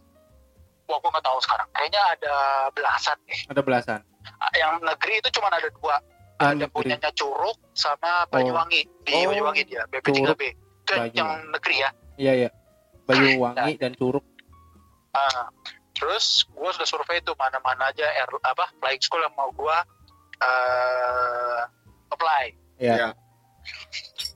wah 0.87 0.97
gue 0.97 1.11
nggak 1.11 1.21
tahu 1.23 1.39
sekarang 1.39 1.69
kayaknya 1.71 2.03
ada 2.11 2.35
belasan 2.71 3.19
nih 3.25 3.41
Ada 3.47 3.61
belasan. 3.61 4.01
yang 4.55 4.81
negeri 4.81 5.15
itu 5.19 5.29
cuma 5.31 5.49
ada 5.49 5.69
dua 5.71 5.97
Ah, 6.37 6.53
ada 6.53 6.65
negeri. 6.65 6.73
punyanya 6.75 7.11
Curug 7.13 7.57
sama 7.73 8.25
Banyuwangi 8.27 8.85
di 9.03 9.13
Oh. 9.15 9.29
Banyuwangi 9.31 9.63
dia 9.65 9.83
BP3B 9.87 10.43
itu 10.47 10.93
yang 11.13 11.29
negeri 11.49 11.77
ya 11.79 11.91
Iya, 12.17 12.33
iya. 12.39 12.51
Banyuwangi 13.05 13.77
dan 13.77 13.93
Curug. 13.93 14.25
Ah, 15.13 15.49
terus 15.93 16.45
gue 16.47 16.71
sudah 16.71 16.85
survei 16.85 17.21
tuh 17.21 17.33
mana-mana 17.35 17.89
aja 17.89 18.05
air, 18.07 18.29
apa 18.43 18.69
flying 18.77 19.01
school 19.01 19.21
yang 19.21 19.33
mau 19.33 19.49
gue 19.51 19.77
uh, 20.41 21.61
apply. 22.11 22.53
Iya. 22.79 22.95
Iya. 22.97 23.09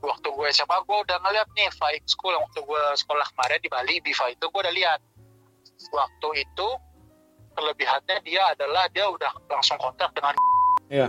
Waktu 0.01 0.27
gue 0.27 0.47
SMA 0.51 0.77
gue 0.83 0.97
udah 0.97 1.17
ngeliat 1.21 1.47
nih 1.53 1.69
flying 1.77 2.07
school 2.09 2.33
yang 2.33 2.43
waktu 2.43 2.61
gue 2.61 2.83
sekolah 2.97 3.25
kemarin 3.31 3.59
di 3.61 3.69
Bali 3.69 3.95
Biva 4.01 4.25
itu 4.29 4.45
gue 4.45 4.61
udah 4.61 4.73
lihat. 4.73 4.99
Waktu 5.93 6.27
itu 6.41 6.67
kelebihannya 7.53 8.17
dia 8.23 8.43
adalah 8.51 8.87
dia 8.89 9.05
udah 9.07 9.31
langsung 9.47 9.77
kontak 9.77 10.09
dengan 10.15 10.33
Iya. 10.91 11.07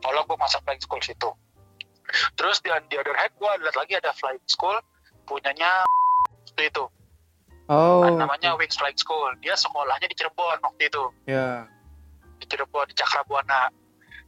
kalau 0.00 0.20
gue 0.24 0.36
masuk 0.38 0.60
flying 0.64 0.80
school 0.80 1.02
situ. 1.02 1.30
Terus 2.36 2.60
di, 2.60 2.70
di 2.88 2.96
other 2.96 3.16
hand 3.16 3.32
gue 3.34 3.50
lihat 3.60 3.76
lagi 3.76 3.94
ada 3.96 4.12
flying 4.14 4.44
school 4.46 4.76
punyanya 5.24 5.82
waktu 6.48 6.68
itu 6.68 6.84
Oh. 7.64 8.04
namanya 8.04 8.52
Wings 8.60 8.76
Flying 8.76 9.00
School. 9.00 9.32
Dia 9.40 9.56
sekolahnya 9.56 10.04
di 10.04 10.12
Cirebon 10.12 10.60
waktu 10.60 10.84
itu. 10.84 11.04
Ya. 11.24 11.64
di 12.36 12.44
Cirebon 12.44 12.84
di 12.84 12.92
Cakrabuana. 12.92 13.72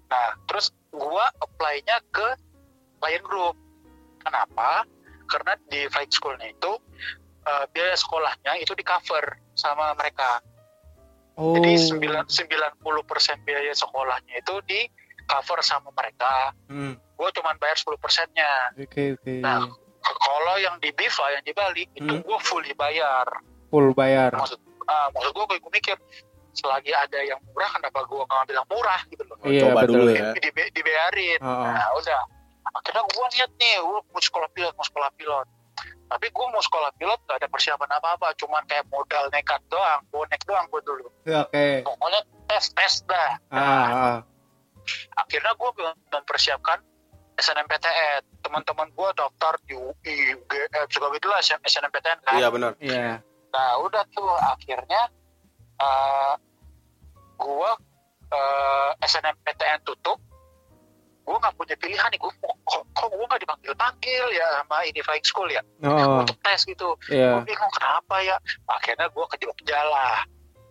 Nah, 0.07 0.29
terus 0.47 0.71
gua 0.95 1.27
apply-nya 1.43 1.99
ke 2.15 2.29
Lion 3.03 3.25
Group. 3.27 3.57
Kenapa? 4.23 4.87
Karena 5.27 5.53
di 5.67 5.87
flight 5.91 6.11
school-nya 6.15 6.51
itu 6.51 6.73
eh, 7.47 7.65
biaya 7.71 7.95
sekolahnya 7.95 8.59
itu 8.63 8.75
di 8.75 8.85
cover 8.87 9.39
sama 9.55 9.95
mereka. 9.95 10.43
Oh. 11.37 11.53
Jadi 11.59 11.77
9 11.77 12.33
90% 12.33 13.47
biaya 13.47 13.73
sekolahnya 13.77 14.41
itu 14.41 14.55
di 14.65 14.89
cover 15.29 15.61
sama 15.61 15.93
mereka. 15.93 16.55
Hmm. 16.71 16.97
Gue 17.19 17.29
cuman 17.37 17.61
bayar 17.61 17.77
10 17.77 18.01
persennya. 18.01 18.73
Oke, 18.79 19.19
oke. 19.21 19.35
Nah, 19.45 19.69
kalau 20.01 20.55
yang 20.63 20.81
di 20.81 20.95
Biva 20.95 21.27
yang 21.35 21.45
di 21.45 21.53
Bali 21.53 21.85
itu 21.93 22.09
Hmm. 22.09 22.23
gue 22.25 22.39
fully 22.41 22.73
bayar. 22.73 23.27
Full 23.69 23.93
bayar. 23.93 24.33
Maksud 24.33 24.59
ah, 24.87 25.11
maksud 25.13 25.35
gue 25.35 25.45
gue 25.59 25.73
mikir 25.75 25.97
selagi 26.57 26.91
ada 26.91 27.19
yang 27.21 27.39
murah 27.45 27.71
kenapa 27.71 28.01
gue 28.03 28.19
nggak 28.19 28.41
ambil 28.43 28.55
yang 28.57 28.69
murah 28.69 29.01
gitu 29.07 29.23
loh. 29.23 29.37
Iya, 29.45 29.61
Coba 29.63 29.81
betul. 29.83 29.95
dulu 29.95 30.11
ya. 30.11 30.31
di, 30.33 30.41
dibayarin. 30.73 31.39
Oh, 31.41 31.49
oh. 31.49 31.65
Nah 31.69 31.89
udah. 31.95 32.21
Akhirnya 32.75 33.03
gue 33.05 33.27
lihat 33.33 33.51
nih, 33.55 33.75
gue 33.79 34.01
mau 34.07 34.21
sekolah 34.21 34.49
pilot, 34.51 34.73
mau 34.75 34.85
sekolah 34.85 35.11
pilot. 35.15 35.47
tapi 36.07 36.31
gue 36.31 36.47
mau 36.47 36.63
sekolah 36.63 36.95
pilot 36.95 37.19
gak 37.27 37.37
ada 37.37 37.49
persiapan 37.51 37.91
apa-apa 37.93 38.31
cuman 38.39 38.63
kayak 38.65 38.87
modal 38.89 39.27
nekat 39.29 39.59
doang 39.67 40.01
bonek 40.09 40.39
doang 40.47 40.63
gue 40.71 40.79
dulu 40.81 41.11
Ya, 41.27 41.43
Oke. 41.43 41.83
pokoknya 41.83 42.21
tes 42.47 42.65
tes 42.71 42.95
dah 43.05 43.31
Ah, 43.51 43.59
ah. 43.59 44.19
akhirnya 45.19 45.51
gue 45.53 45.71
mempersiapkan 46.09 46.79
SNMPTN 47.37 48.23
teman-teman 48.39 48.89
gue 48.89 49.09
daftar 49.13 49.59
di 49.67 49.75
UI 49.75 50.15
UGM 50.39 50.87
segala 50.89 51.11
gitulah 51.13 51.41
SNMPTN 51.43 52.19
kan 52.23 52.39
Iya 52.39 52.49
benar. 52.49 52.73
Iya. 52.79 53.19
nah 53.51 53.71
udah 53.83 54.07
tuh 54.09 54.31
akhirnya 54.31 55.03
uh, 55.77 56.39
gue 57.37 57.71
uh, 58.33 58.91
SNMPTN 59.05 59.81
tutup 59.85 60.19
gue 61.27 61.37
nggak 61.43 61.55
punya 61.59 61.75
pilihan 61.83 62.07
nih 62.15 62.21
gue 62.23 62.33
kok, 62.39 62.83
kok 62.95 63.09
gue 63.11 63.27
nggak 63.27 63.43
dipanggil 63.43 63.75
panggil 63.75 64.25
ya 64.31 64.47
sama 64.63 64.87
ini 64.87 65.01
flying 65.03 65.27
school 65.27 65.49
ya 65.51 65.59
Oh, 65.83 66.23
untuk 66.23 66.39
tes 66.39 66.63
gitu 66.63 66.95
iya. 67.11 67.35
gue 67.35 67.51
bingung 67.51 67.73
kenapa 67.75 68.23
ya 68.23 68.39
akhirnya 68.71 69.11
gue 69.11 69.25
ke 69.27 69.37
Jogja 69.43 69.81
lah 69.91 70.19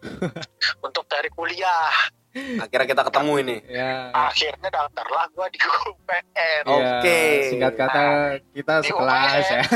untuk 0.85 1.03
cari 1.11 1.27
kuliah 1.35 1.91
Akhirnya 2.35 2.83
kita 2.91 3.03
ketemu 3.07 3.33
ini. 3.47 3.57
Ya. 3.71 4.11
akhirnya 4.11 4.67
daftarlah 4.67 5.23
gue 5.31 5.47
di 5.55 5.59
UPN. 5.87 6.63
Iya. 6.67 6.99
Oke. 6.99 7.19
Singkat 7.47 7.73
kata 7.79 8.03
kita 8.51 8.73
Di 8.83 8.91
sekelas 8.91 9.45
ya. 9.47 9.61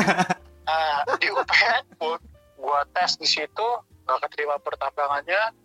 Nah, 0.69 1.01
di 1.17 1.27
UPN 1.33 1.83
pun 1.97 2.19
gue 2.59 2.79
tes 2.93 3.15
di 3.17 3.25
situ 3.25 3.67
gak 4.05 4.19
keterima 4.27 4.59
pertambangannya 4.61 5.55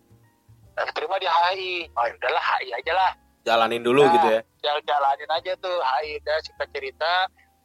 gak 0.75 0.85
keterima 0.91 1.15
di 1.17 1.27
HI 1.27 1.69
oh 1.89 2.05
udahlah 2.09 2.43
HI 2.53 2.69
aja 2.73 2.93
lah 2.93 3.11
Jalanin 3.41 3.81
dulu 3.81 4.01
Nah. 4.01 4.11
gitu 4.11 4.27
ya. 4.27 4.41
Jal 4.59 4.77
jalanin 4.81 5.29
aja 5.29 5.51
tuh 5.55 5.77
HI 5.77 6.17
udah 6.19 6.37
singkat 6.41 6.67
cerita 6.71 7.13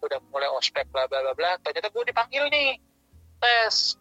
udah 0.00 0.18
mulai 0.28 0.48
ospek 0.50 0.84
bla 0.88 1.04
bla 1.06 1.20
bla 1.20 1.32
bla 1.32 1.50
ternyata 1.60 1.88
gue 1.88 2.04
dipanggil 2.04 2.44
nih 2.48 2.76
tes 3.38 3.96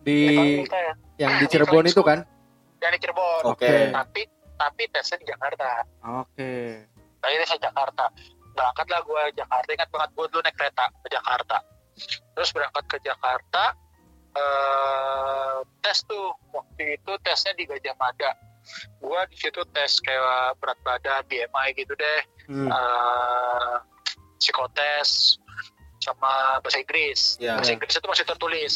Di 0.00 0.18
dipanggil 0.28 0.66
tes 0.66 0.94
yang 1.16 1.32
di 1.38 1.46
Cirebon 1.46 1.86
itu 1.86 2.02
kan? 2.02 2.26
yang 2.78 2.90
di 2.90 2.98
Cirebon 2.98 3.42
Oke. 3.46 3.90
tapi 3.90 4.26
tapi 4.56 4.82
tesnya 4.90 5.16
di 5.18 5.26
Jakarta 5.26 5.86
Oke. 6.18 6.82
akhirnya 7.20 7.46
saya 7.46 7.60
Jakarta 7.62 8.04
berangkatlah 8.52 9.00
gue 9.00 9.22
Jakarta 9.34 9.68
ingat 9.70 9.88
banget 9.88 10.10
gue 10.12 10.26
dulu 10.28 10.40
naik 10.42 10.56
kereta 10.56 10.84
ke 10.92 11.08
Jakarta 11.08 11.56
terus 12.34 12.50
berangkat 12.50 12.84
ke 12.84 12.96
Jakarta 13.00 13.62
eh 14.32 15.56
tes 15.84 15.98
tuh 16.08 16.32
waktu 16.54 16.96
itu 16.96 17.12
tesnya 17.20 17.52
di 17.56 17.64
Gajah 17.68 17.96
Mada. 18.00 18.32
Gue 19.02 19.20
di 19.28 19.36
situ 19.36 19.60
tes 19.74 19.98
kayak 20.00 20.56
berat 20.62 20.78
badan 20.86 21.22
BMI 21.28 21.68
gitu 21.76 21.92
deh. 21.94 22.20
Hmm. 22.48 22.68
eh 22.68 23.76
psikotes 24.42 25.38
sama 26.02 26.58
bahasa 26.58 26.82
Inggris. 26.82 27.38
Iya. 27.38 27.60
bahasa 27.60 27.72
Inggris 27.76 27.94
itu 27.94 28.08
masih 28.08 28.26
tertulis. 28.26 28.74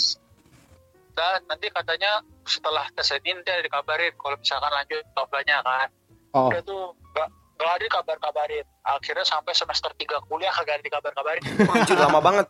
Dan 1.17 1.41
nanti 1.49 1.73
katanya 1.73 2.21
setelah 2.45 2.87
tes 2.93 3.09
ini 3.17 3.41
dia 3.43 3.65
dikabarin 3.65 4.13
kalau 4.21 4.37
misalkan 4.39 4.71
lanjut 4.71 5.03
toplanya 5.17 5.65
kan. 5.65 5.89
Oh, 6.37 6.53
udah 6.53 6.61
tuh 6.61 6.93
gak, 7.17 7.29
gak 7.57 7.73
ada 7.81 7.87
kabar-kabarin 7.89 8.67
akhirnya 8.85 9.25
sampai 9.25 9.57
semester 9.57 9.89
3 9.97 10.29
kuliah 10.29 10.53
kagak 10.53 10.79
ada 10.79 10.85
dikabar-kabarin. 10.85 11.43
Lama 12.07 12.21
banget. 12.21 12.47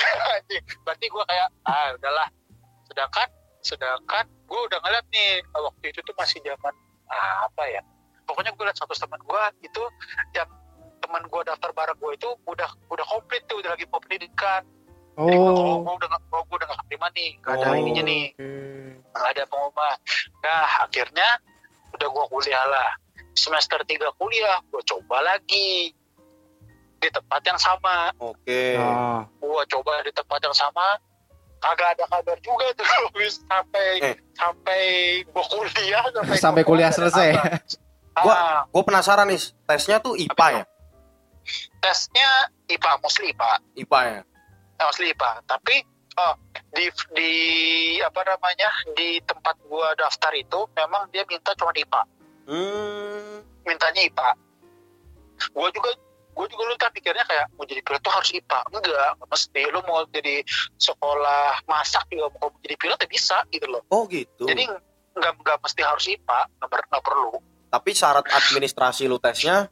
Berarti 0.84 1.06
gue 1.06 1.24
kayak 1.24 1.48
ah 1.64 1.94
udahlah 1.96 2.28
sedangkan 2.90 3.28
sedangkan 3.60 4.24
gue 4.48 4.60
udah 4.66 4.78
ngeliat 4.82 5.06
nih 5.14 5.44
waktu 5.54 5.84
itu 5.94 6.00
tuh 6.02 6.14
masih 6.18 6.42
zaman 6.42 6.74
ah, 7.06 7.46
apa 7.46 7.62
ya 7.70 7.82
pokoknya 8.26 8.50
gue 8.56 8.64
liat 8.66 8.76
satu 8.78 8.94
teman 8.96 9.20
gue 9.20 9.42
itu 9.62 9.82
yang 10.34 10.48
teman 11.00 11.22
gue 11.26 11.40
daftar 11.46 11.70
bareng 11.74 11.98
gue 11.98 12.12
itu 12.16 12.28
udah 12.46 12.70
udah 12.90 13.06
komplit 13.08 13.42
tuh 13.46 13.58
udah 13.62 13.74
lagi 13.74 13.84
mau 13.88 14.00
pendidikan 14.02 14.62
jadi 15.18 15.36
gue 15.36 15.50
oh. 15.52 15.76
oh. 15.76 15.78
gue 15.84 15.94
udah 16.00 16.08
gak, 16.08 16.22
oh, 16.32 16.42
gue 16.46 16.56
udah 16.56 16.68
gak 16.70 16.80
terima 16.88 17.08
nih 17.12 17.30
gak 17.42 17.52
ada 17.58 17.66
Oh. 17.70 17.76
ininya 17.76 18.02
nih 18.06 18.24
Oke. 18.34 18.48
nggak 19.10 19.30
ada 19.36 19.42
pengumuman 19.50 19.96
nah 20.40 20.68
akhirnya 20.86 21.28
udah 21.90 22.08
gue 22.08 22.24
kuliah 22.30 22.64
lah 22.70 22.90
semester 23.34 23.80
3 23.82 24.18
kuliah 24.18 24.58
gue 24.70 24.82
coba 24.86 25.16
lagi 25.22 25.92
di 27.00 27.08
tempat 27.08 27.40
yang 27.44 27.58
sama 27.60 28.12
Oke. 28.20 28.76
Oh. 28.78 29.20
gue 29.26 29.62
coba 29.68 30.00
di 30.06 30.12
tempat 30.14 30.40
yang 30.40 30.56
sama 30.56 30.96
kagak 31.60 31.88
ada 31.92 32.04
kabar 32.08 32.36
juga 32.40 32.66
tuh 32.72 32.88
Wis 33.16 33.40
sampai 33.42 33.88
Eh. 34.02 34.16
sampai 34.32 34.82
kuliah 35.30 36.04
sampai, 36.10 36.36
Sampai 36.36 36.62
gua 36.62 36.68
kuliah 36.70 36.90
selesai. 36.90 37.28
Gua- 38.16 38.36
Ah, 38.36 38.60
Gue 38.66 38.82
penasaran 38.82 39.24
nih, 39.24 39.38
tesnya 39.64 39.96
tuh 39.96 40.12
IPA 40.14 40.46
ya? 40.52 40.64
tesnya 41.78 42.30
IPA 42.66 42.90
mostly 42.98 43.30
IPA 43.30 43.50
IPA 43.76 44.00
ya? 44.02 44.20
eh, 44.76 44.84
mostly 44.84 45.08
IPA 45.08 45.30
tapi 45.46 45.74
oh, 46.14 46.34
di 46.70 46.84
di 47.10 47.30
apa 47.98 48.20
namanya 48.22 48.68
di 48.92 49.16
tempat 49.22 49.56
gua 49.64 49.94
daftar 49.94 50.32
itu 50.32 50.58
memang 50.70 51.08
dia 51.08 51.24
minta 51.24 51.54
cuma 51.54 51.72
IPA 51.72 52.02
Hmm. 52.44 53.40
mintanya 53.62 54.02
IPA. 54.02 54.28
Gue 55.48 55.68
juga 55.70 55.90
gue 56.30 56.46
juga 56.46 56.62
lu 56.64 56.74
kan 56.74 56.90
pikirnya 56.90 57.24
kayak 57.24 57.46
mau 57.54 57.64
jadi 57.64 57.80
pilot 57.80 58.00
tuh 58.00 58.12
harus 58.12 58.30
IPA. 58.30 58.60
Enggak, 58.70 59.08
nggak 59.18 59.28
mesti. 59.28 59.62
Lu 59.68 59.80
mau 59.84 60.00
jadi 60.08 60.34
sekolah 60.76 61.44
masak 61.64 62.04
juga 62.08 62.26
mau 62.36 62.48
jadi 62.60 62.74
pilot 62.74 62.98
ya 62.98 63.08
bisa 63.08 63.36
gitu 63.48 63.66
loh. 63.66 63.82
Oh 63.88 64.06
gitu. 64.06 64.46
Jadi 64.46 64.64
nggak 65.10 65.32
nggak 65.36 65.58
mesti 65.60 65.80
harus 65.82 66.04
IPA, 66.06 66.40
nggak 66.56 66.68
per- 66.70 66.88
nggak 66.88 67.04
perlu. 67.04 67.32
Tapi 67.70 67.90
syarat 67.92 68.26
administrasi 68.26 69.06
lu 69.06 69.18
tesnya 69.18 69.70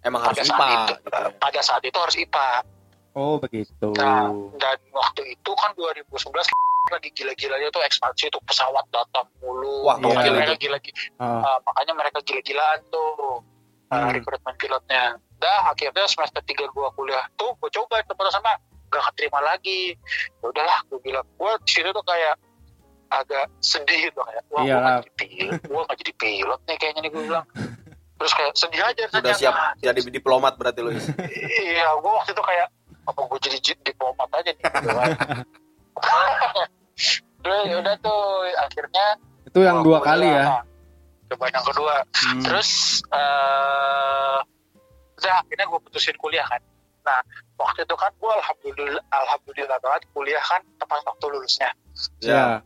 emang 0.00 0.22
harus 0.24 0.38
Pada 0.38 0.46
IPA. 0.46 0.56
saat 0.56 0.70
itu, 0.72 0.94
gitu 0.96 1.08
ya. 1.10 1.28
pada 1.36 1.60
saat 1.62 1.82
itu 1.82 1.98
harus 1.98 2.16
IPA. 2.16 2.48
Oh, 3.16 3.40
begitu. 3.40 3.88
Nah, 3.96 4.28
dan 4.60 4.78
waktu 4.92 5.22
itu 5.32 5.50
kan 5.56 5.72
2011 5.72 6.52
lagi 6.86 7.08
gila-gilanya 7.10 7.72
tuh 7.72 7.80
ekspansi 7.80 8.28
tuh 8.28 8.38
pesawat 8.44 8.84
datang 8.92 9.24
mulu. 9.40 9.88
Wah, 9.88 9.96
makanya 9.96 10.20
gokil 10.20 10.34
mereka 10.36 10.52
itu. 10.52 10.62
gila 10.68 10.78
Oh. 11.16 11.40
Ah, 11.40 11.58
makanya 11.64 11.92
mereka 11.96 12.18
gila-gilaan 12.22 12.80
tuh 12.92 13.40
uh, 13.92 14.10
rekrutmen 14.12 14.54
pilotnya. 14.58 15.18
Dah 15.36 15.60
akhirnya 15.70 16.08
semester 16.08 16.40
3 16.40 16.72
gua 16.72 16.88
kuliah 16.96 17.24
tuh 17.36 17.52
gue 17.60 17.70
coba 17.70 18.00
tempat 18.04 18.32
sama 18.32 18.56
gak 18.88 19.02
keterima 19.12 19.40
lagi. 19.44 19.94
Ya 20.40 20.46
udahlah 20.48 20.78
gue 20.88 20.98
bilang 21.04 21.26
gue 21.36 21.52
di 21.66 21.70
situ 21.70 21.90
tuh 21.92 22.04
kayak 22.06 22.34
agak 23.06 23.46
sedih 23.62 24.10
gitu 24.10 24.18
kayak 24.18 24.42
wah 24.50 24.62
gue 24.64 24.70
Iyalah. 24.70 24.98
gak 24.98 25.04
jadi 25.06 25.12
pilot, 25.14 25.60
gue 25.62 25.80
gak 25.86 25.98
jadi 26.02 26.12
pilot 26.18 26.60
nih 26.66 26.76
kayaknya 26.80 27.00
nih 27.04 27.10
gue 27.12 27.22
bilang. 27.28 27.46
Terus 28.16 28.32
kayak 28.32 28.52
sedih 28.56 28.80
aja 28.80 29.02
Udah 29.12 29.36
siap 29.36 29.52
Ah, 29.52 29.72
jadi 29.76 30.00
diplomat 30.08 30.56
berarti 30.56 30.80
lu. 30.80 30.90
Is. 30.96 31.04
Iya, 31.60 32.00
gue 32.00 32.12
waktu 32.16 32.32
itu 32.32 32.42
kayak 32.42 32.68
apa 33.06 33.20
gue 33.22 33.38
jadi 33.44 33.58
diplomat 33.84 34.28
aja 34.32 34.50
nih 34.56 34.64
gitu 34.64 34.88
kan. 34.88 35.10
Terus 37.46 37.62
ya 37.70 37.76
udah 37.78 37.94
tuh 38.02 38.22
akhirnya 38.58 39.06
Itu 39.46 39.58
yang 39.62 39.84
gua 39.84 39.86
dua 39.86 39.98
kali 40.02 40.26
ya. 40.26 40.44
Kuliah. 41.26 41.34
Coba 41.34 41.44
yang 41.50 41.64
kedua. 41.66 41.94
Hmm. 42.14 42.42
Terus 42.42 42.70
eh 43.10 44.38
udah 45.16 45.34
akhirnya 45.42 45.64
gue 45.66 45.80
putusin 45.80 46.16
kuliah 46.20 46.46
kan. 46.46 46.60
Nah 47.02 47.20
waktu 47.56 47.82
itu 47.82 47.94
kan 47.96 48.12
gue 48.14 48.32
alhamdulillah 48.32 49.04
alhamdulillah 49.10 49.78
banget 49.80 50.02
kuliah 50.12 50.42
kan 50.44 50.60
tepat 50.78 51.02
waktu 51.02 51.24
lulusnya. 51.32 51.70
Ya. 52.20 52.60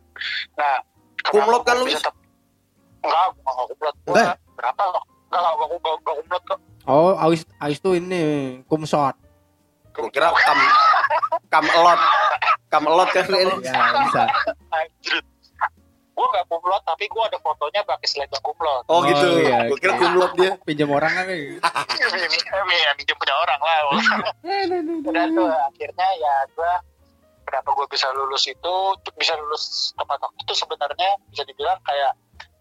Nah 0.59 0.75
Kumlot 1.21 1.63
kan 1.63 1.77
gua 1.77 1.85
lu, 1.85 1.89
bisa 1.89 2.01
Is? 2.01 2.05
tep- 2.05 2.19
Enggak, 3.01 3.33
gue 3.33 3.41
enggak 3.45 3.67
kumlot. 3.73 3.97
Gue 4.05 4.13
Enggak? 4.13 4.37
berapa? 4.57 4.83
Enggak, 4.85 5.05
enggak, 5.31 5.41
enggak, 5.41 5.53
enggak, 5.57 5.95
enggak 5.97 6.15
kumlot 6.21 6.43
kok. 6.45 6.59
Oh, 6.89 7.13
Ais 7.17 7.43
Ais 7.61 7.79
tuh 7.81 7.93
ini 7.97 8.21
kumsot. 8.67 9.17
Gue 9.93 10.09
kira 10.13 10.29
kam 10.33 10.59
kam 11.49 11.65
elot. 11.69 12.01
Kam 12.71 12.87
elot 12.87 13.11
kan 13.11 13.27
ini. 13.27 13.51
Ya, 13.67 13.83
bisa. 14.07 14.25
Gue 16.21 16.27
enggak 16.29 16.47
kumlot, 16.47 16.83
tapi 16.85 17.09
gue 17.09 17.23
ada 17.25 17.39
fotonya 17.41 17.81
pakai 17.81 18.05
selendang 18.05 18.45
kumlot. 18.45 18.85
Oh, 18.87 18.93
Oh, 18.93 19.01
gitu. 19.01 19.27
iya, 19.41 19.73
Gue 19.73 19.79
kira 19.81 19.97
oke. 19.97 20.03
kumlot 20.03 20.33
dia. 20.37 20.53
Pinjam 20.61 20.93
orang 20.93 21.13
kan 21.15 21.25
Ya, 21.33 22.93
minjem 22.93 23.17
punya 23.17 23.35
orang 23.35 23.57
lah. 23.59 23.79
Udah 25.09 25.25
tuh, 25.27 25.49
akhirnya 25.49 26.09
ya 26.15 26.35
gue 26.47 26.73
kenapa 27.43 27.69
gue 27.73 27.87
bisa 27.89 28.07
lulus 28.13 28.45
itu 28.47 28.75
bisa 29.17 29.33
lulus 29.35 29.65
tepat 29.97 30.21
waktu 30.21 30.39
itu 30.39 30.55
sebenarnya 30.55 31.11
bisa 31.27 31.43
dibilang 31.43 31.81
kayak 31.83 32.13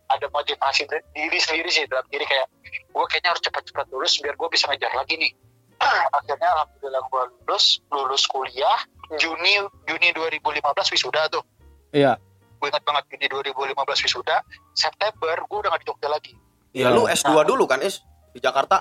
ada 0.09 0.25
motivasi 0.29 0.87
diri 1.13 1.37
sendiri 1.37 1.69
sih 1.69 1.85
dalam 1.85 2.01
diri 2.09 2.25
kayak 2.25 2.47
gue 2.65 3.03
kayaknya 3.05 3.29
harus 3.29 3.43
cepat-cepat 3.43 3.85
lulus 3.91 4.17
biar 4.17 4.33
gue 4.33 4.49
bisa 4.49 4.65
ngejar 4.65 4.89
lagi 4.91 5.13
nih 5.15 5.29
akhirnya 6.17 6.49
alhamdulillah 6.49 7.03
gue 7.05 7.23
lulus 7.45 7.65
lulus 7.87 8.23
kuliah 8.25 8.79
Juni 9.15 9.61
Juni 9.85 10.09
2015 10.09 10.57
wisuda 10.89 11.29
tuh 11.29 11.43
Iya. 11.89 12.17
Gue 12.59 12.67
ingat 12.67 12.83
banget 12.83 13.03
Juni 13.09 13.27
2015 13.31 14.05
wisuda 14.05 14.37
September 14.75 15.35
gue 15.39 15.57
udah 15.57 15.69
gak 15.71 15.81
di 15.81 15.87
Jogja 15.87 16.09
lagi 16.11 16.33
Ya 16.69 16.93
lu 16.93 17.09
S2 17.09 17.33
dulu 17.49 17.65
kan, 17.65 17.81
Is? 17.81 18.05
Di 18.29 18.37
Jakarta. 18.37 18.77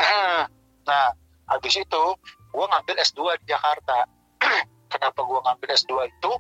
nah 0.85 1.09
habis 1.49 1.73
itu 1.73 2.03
gue 2.49 2.65
ngambil 2.69 2.97
S2 3.01 3.21
di 3.41 3.47
Jakarta 3.49 4.05
kenapa 4.93 5.21
gue 5.21 5.39
ngambil 5.41 5.69
S2 5.73 5.93
itu 6.05 6.33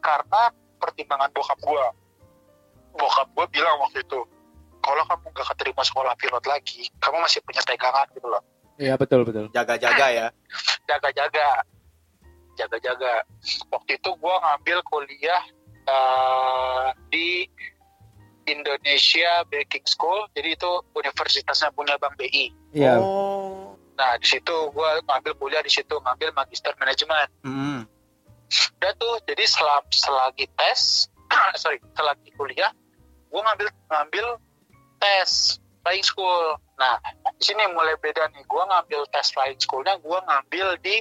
karena 0.00 0.42
pertimbangan 0.78 1.30
bokap 1.30 1.58
gue 1.58 1.84
bokap 2.94 3.28
gue 3.30 3.46
bilang 3.52 3.76
waktu 3.78 4.02
itu 4.02 4.20
kalau 4.80 5.02
kamu 5.06 5.26
gak 5.30 5.46
keterima 5.54 5.82
sekolah 5.82 6.12
pilot 6.14 6.44
lagi 6.44 6.90
kamu 6.98 7.22
masih 7.22 7.38
punya 7.42 7.62
pegangan 7.62 8.08
gitu 8.10 8.26
loh 8.26 8.42
Iya, 8.74 8.98
betul 8.98 9.22
betul. 9.22 9.46
Jaga-jaga 9.54 10.06
ya. 10.10 10.26
jaga-jaga 10.90 11.62
jaga-jaga 12.54 13.22
waktu 13.70 13.98
itu 13.98 14.10
gue 14.14 14.34
ngambil 14.34 14.78
kuliah 14.86 15.42
eh, 15.84 16.86
di 17.08 17.48
Indonesia 18.44 19.44
Baking 19.48 19.86
School 19.86 20.28
jadi 20.32 20.52
itu 20.52 20.70
universitasnya 20.92 21.72
punya 21.72 21.96
Bank 21.96 22.16
BI 22.16 22.52
Iya. 22.74 22.98
Oh. 23.00 23.78
nah 23.94 24.18
di 24.18 24.26
situ 24.26 24.52
gue 24.68 24.90
ngambil 25.06 25.32
kuliah 25.38 25.62
di 25.62 25.70
situ 25.70 25.94
ngambil 25.96 26.34
magister 26.34 26.74
manajemen 26.76 27.28
Hmm. 27.40 27.80
udah 28.78 28.92
tuh 28.98 29.14
jadi 29.24 29.44
selam, 29.46 29.82
selagi 29.88 30.46
tes 30.54 31.08
sorry 31.62 31.78
selagi 31.94 32.28
kuliah 32.34 32.70
gue 33.30 33.40
ngambil 33.40 33.66
ngambil 33.88 34.26
tes 34.98 35.58
flying 35.80 36.02
school 36.02 36.58
nah 36.74 36.98
di 37.38 37.44
sini 37.44 37.64
mulai 37.70 37.94
beda 37.96 38.28
nih 38.34 38.42
gue 38.42 38.62
ngambil 38.66 39.06
tes 39.08 39.30
flying 39.30 39.58
schoolnya 39.58 39.94
gue 39.98 40.18
ngambil 40.20 40.68
di 40.82 41.00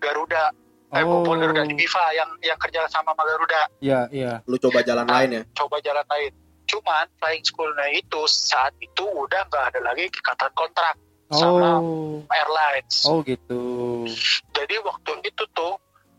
Garuda 0.00 0.48
eh 0.90 1.00
Oh. 1.00 1.22
Garuda 1.22 1.62
di 1.64 1.74
Viva 1.74 2.04
yang 2.10 2.30
yang 2.40 2.58
kerja 2.58 2.86
sama 2.86 3.10
sama 3.10 3.22
Garuda 3.24 3.62
Iya, 3.78 4.00
iya. 4.10 4.32
Lu 4.44 4.56
coba 4.56 4.82
jalan 4.82 5.06
lain 5.06 5.30
ya? 5.32 5.42
coba 5.54 5.78
jalan 5.78 6.02
lain 6.04 6.32
cuman 6.66 7.06
flying 7.16 7.42
schoolnya 7.42 7.86
itu 7.92 8.20
saat 8.26 8.70
itu 8.78 9.02
udah 9.02 9.42
nggak 9.44 9.64
ada 9.70 9.80
lagi 9.82 10.06
ikatan 10.06 10.50
kontrak 10.52 10.94
sama 11.28 11.78
Oh. 11.78 12.22
airlines 12.26 13.02
Oh 13.04 13.22
gitu. 13.22 14.06
jadi 14.50 14.78
waktu 14.80 15.18
itu 15.24 15.44
tuh 15.50 15.74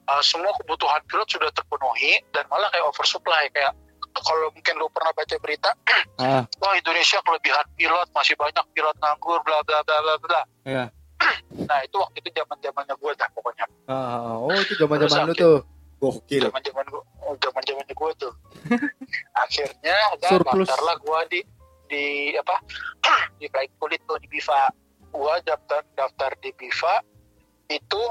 uh, 0.05 0.19
semua 0.21 0.51
kebutuhan 0.57 0.99
pilot 1.05 1.27
sudah 1.29 1.51
terpenuhi 1.51 2.19
dan 2.31 2.43
malah 2.47 2.67
kayak 2.67 2.83
oversupply 2.85 3.47
kayak 3.49 3.71
kalau 4.13 4.51
mungkin 4.51 4.75
lu 4.75 4.91
pernah 4.91 5.11
baca 5.11 5.35
berita 5.37 5.71
Ah, 6.17 6.43
wah 6.59 6.75
Indonesia 6.75 7.19
kelebihan 7.21 7.63
pilot 7.73 8.07
masih 8.11 8.35
banyak 8.35 8.65
pilot 8.71 8.95
nganggur 8.97 9.39
bla 9.41 9.63
bla 9.63 9.79
bla 9.81 9.97
bla 9.97 10.15
bla 10.17 10.41
Iya. 10.63 10.85
Nah 11.61 11.79
itu 11.81 11.95
waktu 11.95 12.17
itu 12.19 12.29
zaman 12.33 12.57
zamannya 12.59 12.95
gue 12.95 13.11
dah 13.13 13.29
pokoknya 13.31 13.65
ah, 13.87 14.35
oh 14.35 14.55
itu 14.55 14.73
zaman-zaman 14.75 15.17
lu 15.23 15.33
Terus 15.33 15.39
tuh. 15.39 15.59
Gokil. 16.01 16.41
zaman 16.43 16.61
zaman 16.61 16.85
gue 16.87 17.01
zaman 17.37 17.61
zamannya 17.61 17.93
gue 17.93 18.09
tuh 18.17 18.33
akhirnya 19.37 19.95
udah 20.13 20.29
Surplus. 20.31 20.65
daftarlah 20.65 20.95
gue 20.97 21.19
di 21.29 21.39
di 21.87 22.03
apa 22.33 22.55
di 23.35 23.45
flight 23.45 23.71
school 23.71 23.91
itu 23.91 24.13
di 24.17 24.27
Biva 24.27 24.61
gue 25.05 25.33
daftar 25.43 25.81
daftar 25.93 26.31
di 26.39 26.49
Biva 26.51 26.95
itu 27.67 28.01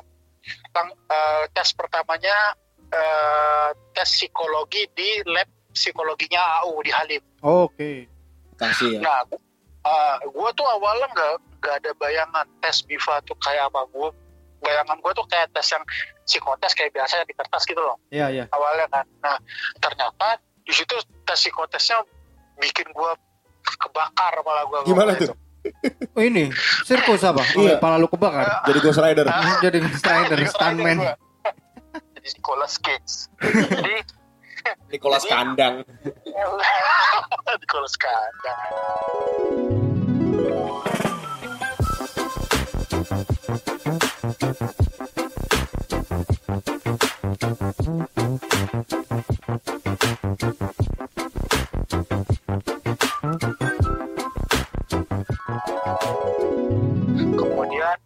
tang- 0.71 0.97
eh, 1.05 1.45
tes 1.51 1.69
pertamanya 1.73 2.55
eh, 2.87 3.69
tes 3.91 4.07
psikologi 4.09 4.87
di 4.93 5.27
lab 5.27 5.49
psikologinya 5.71 6.63
AU 6.63 6.75
di 6.81 6.91
Halim 6.91 7.23
Oh, 7.41 7.65
Oke. 7.67 8.05
Kasih 8.55 9.01
ya. 9.01 9.01
Nah, 9.01 9.21
uh, 9.83 10.17
gue 10.23 10.51
tuh 10.55 10.67
awalnya 10.67 11.07
nggak 11.11 11.33
nggak 11.61 11.75
ada 11.85 11.91
bayangan 11.97 12.47
tes 12.61 12.81
BIFA 12.85 13.21
tuh 13.25 13.37
kayak 13.39 13.69
apa. 13.69 13.85
Gue 13.91 14.09
bayangan 14.61 14.97
gue 15.01 15.13
tuh 15.15 15.27
kayak 15.27 15.49
tes 15.53 15.67
yang 15.73 15.85
psikotes 16.25 16.73
kayak 16.77 16.93
biasa 16.93 17.25
di 17.25 17.33
kertas 17.33 17.65
gitu 17.65 17.81
loh 17.81 17.97
Iya, 18.13 18.29
iya. 18.29 18.45
awalnya 18.53 18.87
kan. 18.93 19.09
Nah 19.25 19.37
ternyata 19.81 20.37
di 20.63 20.71
situ 20.71 20.93
tes 21.25 21.35
psikotesnya 21.35 22.05
bikin 22.61 22.85
gue 22.93 23.11
kebakar 23.81 24.37
malah 24.45 24.65
gue. 24.69 24.79
Gimana 24.85 25.17
tuh? 25.17 25.33
Oh 26.17 26.23
ini 26.25 26.49
sirkus 26.85 27.21
apa? 27.21 27.41
Oh, 27.57 27.65
Iya. 27.65 27.77
kepala 27.81 27.97
lu 27.97 28.09
kebakar. 28.09 28.65
Jadi 28.69 28.79
Ghost 28.81 29.01
Rider. 29.01 29.27
Jadi 29.61 29.79
strider, 29.93 30.39
stuntman. 30.49 30.99
Jadi 32.17 32.29
Nicolas 32.37 32.77
Cage. 32.81 33.13
Jadi 33.41 33.97
Nicholas 34.93 35.25
Kandang. 35.25 35.85
Nicolas 37.61 37.95
Cage. 37.97 39.70
Kemudian 43.11 43.27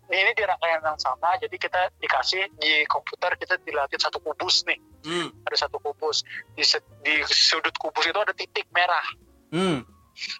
ini 0.08 0.32
di 0.32 0.42
rangkaian 0.48 0.80
yang 0.80 0.96
sama, 0.96 1.36
jadi 1.36 1.52
kita 1.52 1.92
dikasih 2.00 2.48
di 2.56 2.88
komputer 2.88 3.36
kita 3.36 3.60
dilatih 3.60 4.00
satu 4.00 4.24
kubus 4.24 4.64
nih, 4.64 4.80
Hmm. 5.04 5.28
ada 5.44 5.68
satu 5.68 5.76
kubus 5.84 6.24
di, 6.56 6.64
di 7.04 7.20
sudut 7.28 7.76
kubus 7.76 8.08
itu 8.08 8.16
ada 8.16 8.32
titik 8.32 8.64
merah. 8.72 9.04
Hmm. 9.52 9.84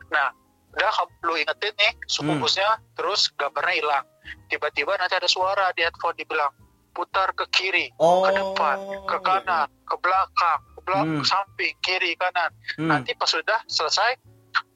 Nah, 0.09 0.33
udah 0.73 0.89
kamu 0.89 1.13
lu 1.29 1.37
ingetin 1.37 1.77
nih 1.77 1.93
Hmm. 2.17 2.33
kubusnya, 2.33 2.81
terus 2.97 3.29
gambarnya 3.37 3.77
hilang. 3.77 4.09
Tiba-tiba 4.47 4.95
nanti 4.95 5.15
ada 5.15 5.27
suara 5.27 5.71
di 5.71 5.81
headphone 5.81 6.15
dibilang 6.15 6.53
putar 6.91 7.33
ke 7.33 7.45
kiri, 7.49 7.91
Oh. 7.97 8.23
ke 8.23 8.31
depan, 8.31 8.77
ke 9.03 9.17
kanan, 9.21 9.67
ke 9.83 9.97
belakang, 9.97 10.61
ke 10.71 10.81
belakang, 10.81 11.09
Hmm. 11.09 11.19
ke 11.19 11.25
samping, 11.25 11.75
kiri, 11.81 12.15
kanan. 12.15 12.51
Hmm. 12.75 12.87
Nanti 12.89 13.11
pas 13.13 13.27
sudah 13.27 13.59
selesai, 13.65 14.15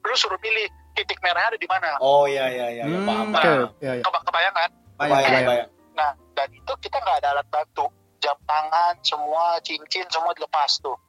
lu 0.01 0.13
suruh 0.13 0.35
pilih 0.37 0.67
titik 0.93 1.15
merahnya 1.19 1.47
ada 1.49 1.57
di 1.57 1.63
mana. 1.65 1.95
Oh 1.97 2.25
iya 2.25 2.43
iya 2.45 2.67
iya, 2.69 2.83
iya. 2.83 2.83
Hmm, 2.91 3.07
paham 3.07 3.27
paham. 3.29 3.71
Iya, 3.79 3.91
iya. 3.93 4.03
Keba- 4.03 4.19
Kebayang 4.21 4.51
kan? 4.53 4.69
Bayang, 4.97 5.15
Bayang. 5.15 5.45
bayang. 5.47 5.69
Nah, 5.93 6.11
dan 6.33 6.47
itu 6.49 6.71
kita 6.77 6.97
nggak 6.97 7.17
ada 7.17 7.29
alat 7.33 7.47
bantu. 7.47 7.87
Jam 8.19 8.35
tangan, 8.43 8.99
semua 8.99 9.55
cincin, 9.61 10.03
semua 10.05 10.35
dilepas 10.35 10.75
tuh. 10.77 10.99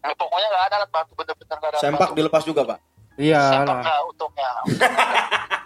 Nah, 0.00 0.12
pokoknya 0.14 0.48
nggak 0.48 0.64
ada 0.64 0.76
alat 0.78 0.90
bantu, 0.90 1.12
bener-bener 1.14 1.52
nggak 1.52 1.68
ada 1.68 1.76
alat 1.76 1.84
Sempak 1.84 2.00
bantu. 2.02 2.16
dilepas 2.16 2.42
juga, 2.42 2.62
Pak. 2.64 2.78
Iya 3.18 3.42
Sempak 3.50 3.68
lah. 3.70 3.82
nggak 3.84 4.00
untungnya. 4.08 4.50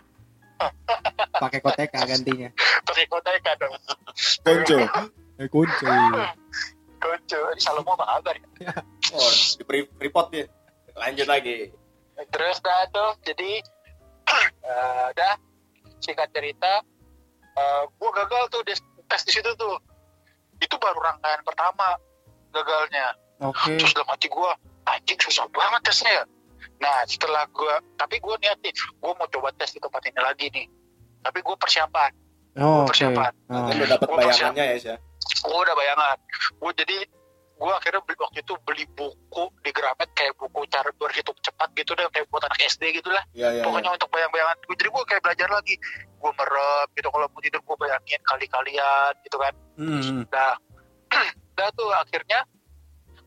Pakai 1.34 1.58
koteka 1.60 1.98
gantinya. 2.06 2.48
Pakai 2.86 3.04
koteka 3.10 3.50
dong. 3.58 3.74
Konco. 4.44 4.78
Eh 5.38 5.48
kunci. 5.50 5.86
Ini 7.04 7.60
Salomo 7.60 7.94
apa 7.98 8.16
kabar 8.16 8.34
ya? 8.40 8.48
Oh, 9.12 9.32
di 9.60 9.62
report 10.00 10.32
dia. 10.32 10.48
Lanjut 10.96 11.28
lagi. 11.28 11.68
Terus 12.30 12.56
dah 12.64 12.86
tuh, 12.94 13.18
jadi 13.26 13.60
eh, 14.72 15.08
dah 15.12 15.34
singkat 16.00 16.30
cerita, 16.32 16.80
eh 17.58 17.82
gue 17.90 18.10
gagal 18.14 18.42
tuh 18.48 18.62
tes 18.64 19.22
di 19.26 19.32
situ 19.34 19.50
tuh. 19.58 19.76
Itu 20.62 20.80
baru 20.80 20.96
rangkaian 21.02 21.42
pertama 21.44 21.98
gagalnya. 22.54 23.18
Oke. 23.42 23.76
Terus 23.76 23.92
dalam 23.92 24.08
hati 24.08 24.30
gue, 24.30 24.50
anjing 24.86 25.18
susah 25.20 25.44
banget 25.50 25.80
tesnya 25.84 26.22
ya. 26.22 26.24
Nah 26.80 27.04
setelah 27.04 27.44
gue, 27.50 27.74
tapi 27.98 28.16
gue 28.22 28.34
niat 28.40 28.58
nih, 28.62 28.72
gue 28.74 29.12
mau 29.12 29.28
coba 29.28 29.50
lagi 30.24 30.46
nih. 30.48 30.66
Tapi 31.20 31.38
gue 31.40 31.56
persiapan, 31.56 32.10
Oh, 32.54 32.82
Oke. 32.82 32.94
persiapan. 32.94 33.32
Ah. 33.46 33.66
Kan 33.66 33.74
udah 33.74 33.88
dapat 33.90 34.06
Oh, 34.06 34.16
bayangannya 34.16 34.64
ya, 34.64 34.76
ya. 34.78 34.96
gue 35.18 35.58
udah 35.58 35.74
bayangan. 35.74 36.16
Gue 36.54 36.70
jadi 36.74 36.96
gue 37.54 37.70
akhirnya 37.72 38.00
beli 38.00 38.16
waktu 38.16 38.38
itu 38.40 38.54
beli 38.60 38.84
buku 38.90 39.44
di 39.60 39.70
Gramet 39.70 40.10
kayak 40.12 40.34
buku 40.34 40.66
cara 40.66 40.90
berhitung 40.92 41.38
cepat 41.40 41.70
gitu 41.72 41.94
deh 41.94 42.02
kayak 42.08 42.26
buat 42.26 42.42
anak 42.42 42.58
SD 42.60 42.82
gitu 42.92 43.08
lah 43.08 43.22
Iya 43.30 43.48
iya. 43.52 43.62
pokoknya 43.62 43.94
untuk 43.94 44.10
bayang-bayangan 44.10 44.58
gue 44.60 44.74
jadi 44.74 44.90
gue 44.90 45.04
kayak 45.04 45.22
belajar 45.22 45.48
lagi 45.48 45.74
gue 46.10 46.30
merem 46.34 46.86
gitu 46.92 47.08
kalau 47.08 47.26
mau 47.26 47.40
tidur 47.40 47.62
gue 47.62 47.76
bayangin 47.78 48.20
kali-kalian 48.24 49.12
gitu 49.22 49.36
kan 49.38 49.54
Hmm. 49.78 50.26
nah 50.28 50.58
dah 51.56 51.68
tuh 51.70 51.88
akhirnya 51.94 52.42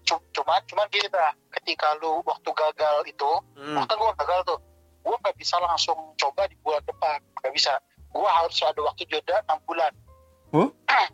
cu- 0.03 0.27
cuman 0.33 0.59
cuman 0.65 0.85
gini 0.87 1.07
dah 1.07 1.31
ketika 1.53 1.95
lu 1.97 2.19
waktu 2.21 2.49
gagal 2.51 2.97
itu 3.05 3.31
Hmm. 3.55 3.75
waktu 3.75 3.93
gue 3.93 4.11
gagal 4.17 4.39
tuh 4.45 4.59
gue 5.07 5.15
nggak 5.17 5.37
bisa 5.37 5.55
langsung 5.57 5.95
coba 6.13 6.43
di 6.45 6.59
bulan 6.59 6.83
depan 6.83 7.15
nggak 7.39 7.53
bisa 7.55 7.79
gue 8.07 8.27
harus 8.29 8.57
ada 8.59 8.81
waktu 8.83 9.07
jeda 9.07 9.39
enam 9.41 9.59
bulan 9.63 9.95
Huh? 10.47 10.67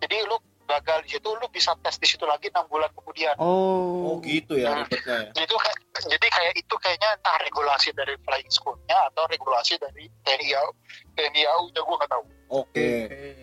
jadi 0.00 0.24
lu 0.24 0.36
gagal 0.64 1.02
di 1.02 1.10
situ 1.10 1.28
lu 1.28 1.46
bisa 1.48 1.74
tes 1.80 1.96
di 1.96 2.06
situ 2.06 2.22
lagi 2.22 2.48
enam 2.48 2.64
bulan 2.66 2.88
kemudian 2.94 3.34
Oh 3.36 3.76
Oh. 4.00 4.16
gitu 4.22 4.54
ya 4.54 4.80
ribetnya 4.80 5.28
ya. 5.28 5.42
itu 5.42 5.54
kayak- 5.54 5.80
jadi 6.00 6.26
kayak 6.26 6.52
itu 6.56 6.74
kayaknya 6.78 7.08
entah 7.12 7.36
regulasi 7.38 7.92
dari 7.92 8.16
flying 8.18 8.48
schoolnya 8.48 8.96
atau 9.06 9.26
regulasi 9.26 9.76
dari 9.76 10.08
TNI 10.22 10.48
AU 10.54 10.70
TNI 11.14 11.42
AU 11.46 11.64
nya 11.68 11.80
gue 11.82 11.96
nggak 11.98 12.10
tahu 12.10 12.24
Oke. 12.50 12.88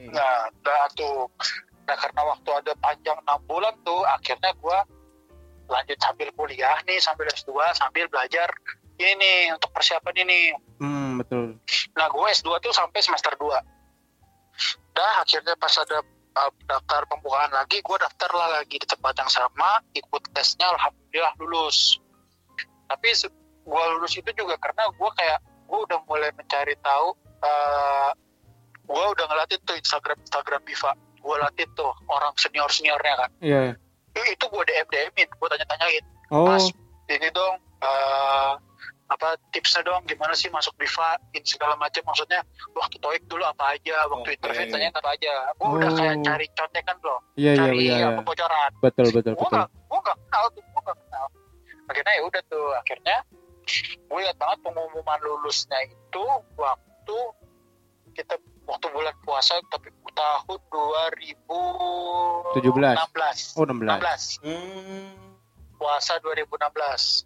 nah 0.10 0.38
nah 0.60 0.86
tuh 0.92 1.30
nah 1.84 1.96
karena 1.96 2.22
waktu 2.26 2.50
ada 2.54 2.74
panjang 2.78 3.18
enam 3.18 3.40
bulan 3.44 3.76
tuh 3.82 4.02
akhirnya 4.04 4.52
gue 4.54 4.78
lanjut 5.68 5.98
sambil 6.00 6.30
kuliah 6.32 6.78
nih 6.84 6.98
sambil 6.98 7.28
S2 7.28 7.52
sambil 7.74 8.08
belajar 8.08 8.48
ini 9.00 9.32
untuk 9.52 9.70
persiapan 9.70 10.16
ini 10.20 10.40
Hmm, 10.78 11.18
betul. 11.18 11.58
nah 11.94 12.08
gue 12.08 12.26
S2 12.32 12.50
tuh 12.60 12.72
sampai 12.72 13.00
semester 13.00 13.34
2 13.34 13.50
dah 14.92 15.14
akhirnya 15.20 15.54
pas 15.56 15.74
ada 15.76 16.02
uh, 16.36 16.52
daftar 16.64 17.06
pembukaan 17.08 17.50
lagi 17.52 17.78
gue 17.78 17.98
daftar 17.98 18.30
lah 18.32 18.50
lagi 18.56 18.76
di 18.76 18.86
tempat 18.86 19.14
yang 19.16 19.30
sama 19.30 19.82
ikut 19.92 20.24
tesnya 20.32 20.66
alhamdulillah 20.72 21.34
lulus 21.38 22.02
tapi 22.88 23.14
gue 23.62 23.84
lulus 23.94 24.14
itu 24.16 24.30
juga 24.34 24.58
karena 24.58 24.90
gue 24.90 25.10
kayak 25.14 25.38
gue 25.68 25.80
udah 25.84 26.00
mulai 26.04 26.32
mencari 26.32 26.74
tahu 26.80 27.14
uh, 27.42 28.10
gue 28.84 29.04
udah 29.12 29.26
ngelatih 29.26 29.60
tuh 29.62 29.76
Instagram 29.76 30.18
Instagram 30.20 30.62
Biva 30.64 30.92
gue 31.18 31.36
latih 31.38 31.68
tuh 31.74 31.92
orang 32.08 32.34
senior 32.36 32.70
seniornya 32.70 33.14
kan 33.18 33.30
Iya. 33.38 33.62
itu 34.18 34.46
gue 34.48 34.64
DM 34.64 34.88
DMin 34.88 35.30
gue 35.30 35.48
tanya 35.48 35.66
tanyain 35.68 36.06
Oh. 36.28 36.44
Mas, 36.44 36.68
ini 37.08 37.32
dong 37.32 37.56
eh, 37.80 38.52
apa 39.08 39.28
tipsnya 39.50 39.82
dong 39.82 40.04
gimana 40.04 40.32
sih 40.32 40.48
masuk 40.48 40.76
Biva 40.76 41.16
in 41.32 41.40
segala 41.42 41.74
macam 41.74 42.04
maksudnya 42.04 42.44
waktu 42.72 42.96
toik 42.98 43.24
dulu 43.26 43.40
apa 43.42 43.74
aja 43.74 44.04
waktu 44.06 44.30
Oke. 44.30 44.38
interview 44.38 44.68
tanya 44.68 44.92
apa 44.92 45.10
aja 45.12 45.32
gue 45.54 45.68
udah 45.70 45.88
Oh. 45.88 45.96
kayak 45.96 46.16
cari 46.22 46.46
contekan 46.52 46.98
loh 47.02 47.20
Iya 47.34 47.52
iya 47.52 47.60
cari 47.62 47.78
iya. 47.80 47.96
iya. 47.96 48.08
apa 48.10 48.22
bocoran 48.22 48.72
Betul 48.78 49.08
betul 49.10 49.34
gue 49.34 49.42
betul. 49.42 49.56
gak 49.56 49.68
gue 49.72 50.00
gak 50.02 50.18
kenal 50.22 50.44
tuh 50.52 50.62
gue 50.62 50.82
gak 50.84 50.98
kenal 51.00 51.26
akhirnya 51.88 52.14
ya 52.14 52.22
udah 52.22 52.42
tuh 52.46 52.66
akhirnya 52.76 53.18
gue 54.04 54.20
lihat 54.20 54.38
banget 54.38 54.58
pengumuman 54.62 55.20
lulusnya 55.22 55.80
itu 55.86 56.24
waktu 56.56 57.18
kita 58.14 58.36
waktu 58.64 58.88
bulan 58.90 59.16
puasa 59.22 59.56
tapi 59.70 59.88
tahun 60.10 60.60
2016 60.68 61.48
Oh 63.56 63.64
16. 63.64 63.64
16 63.64 64.44
Hmm. 64.44 65.14
puasa 65.78 66.18
2016 66.20 67.24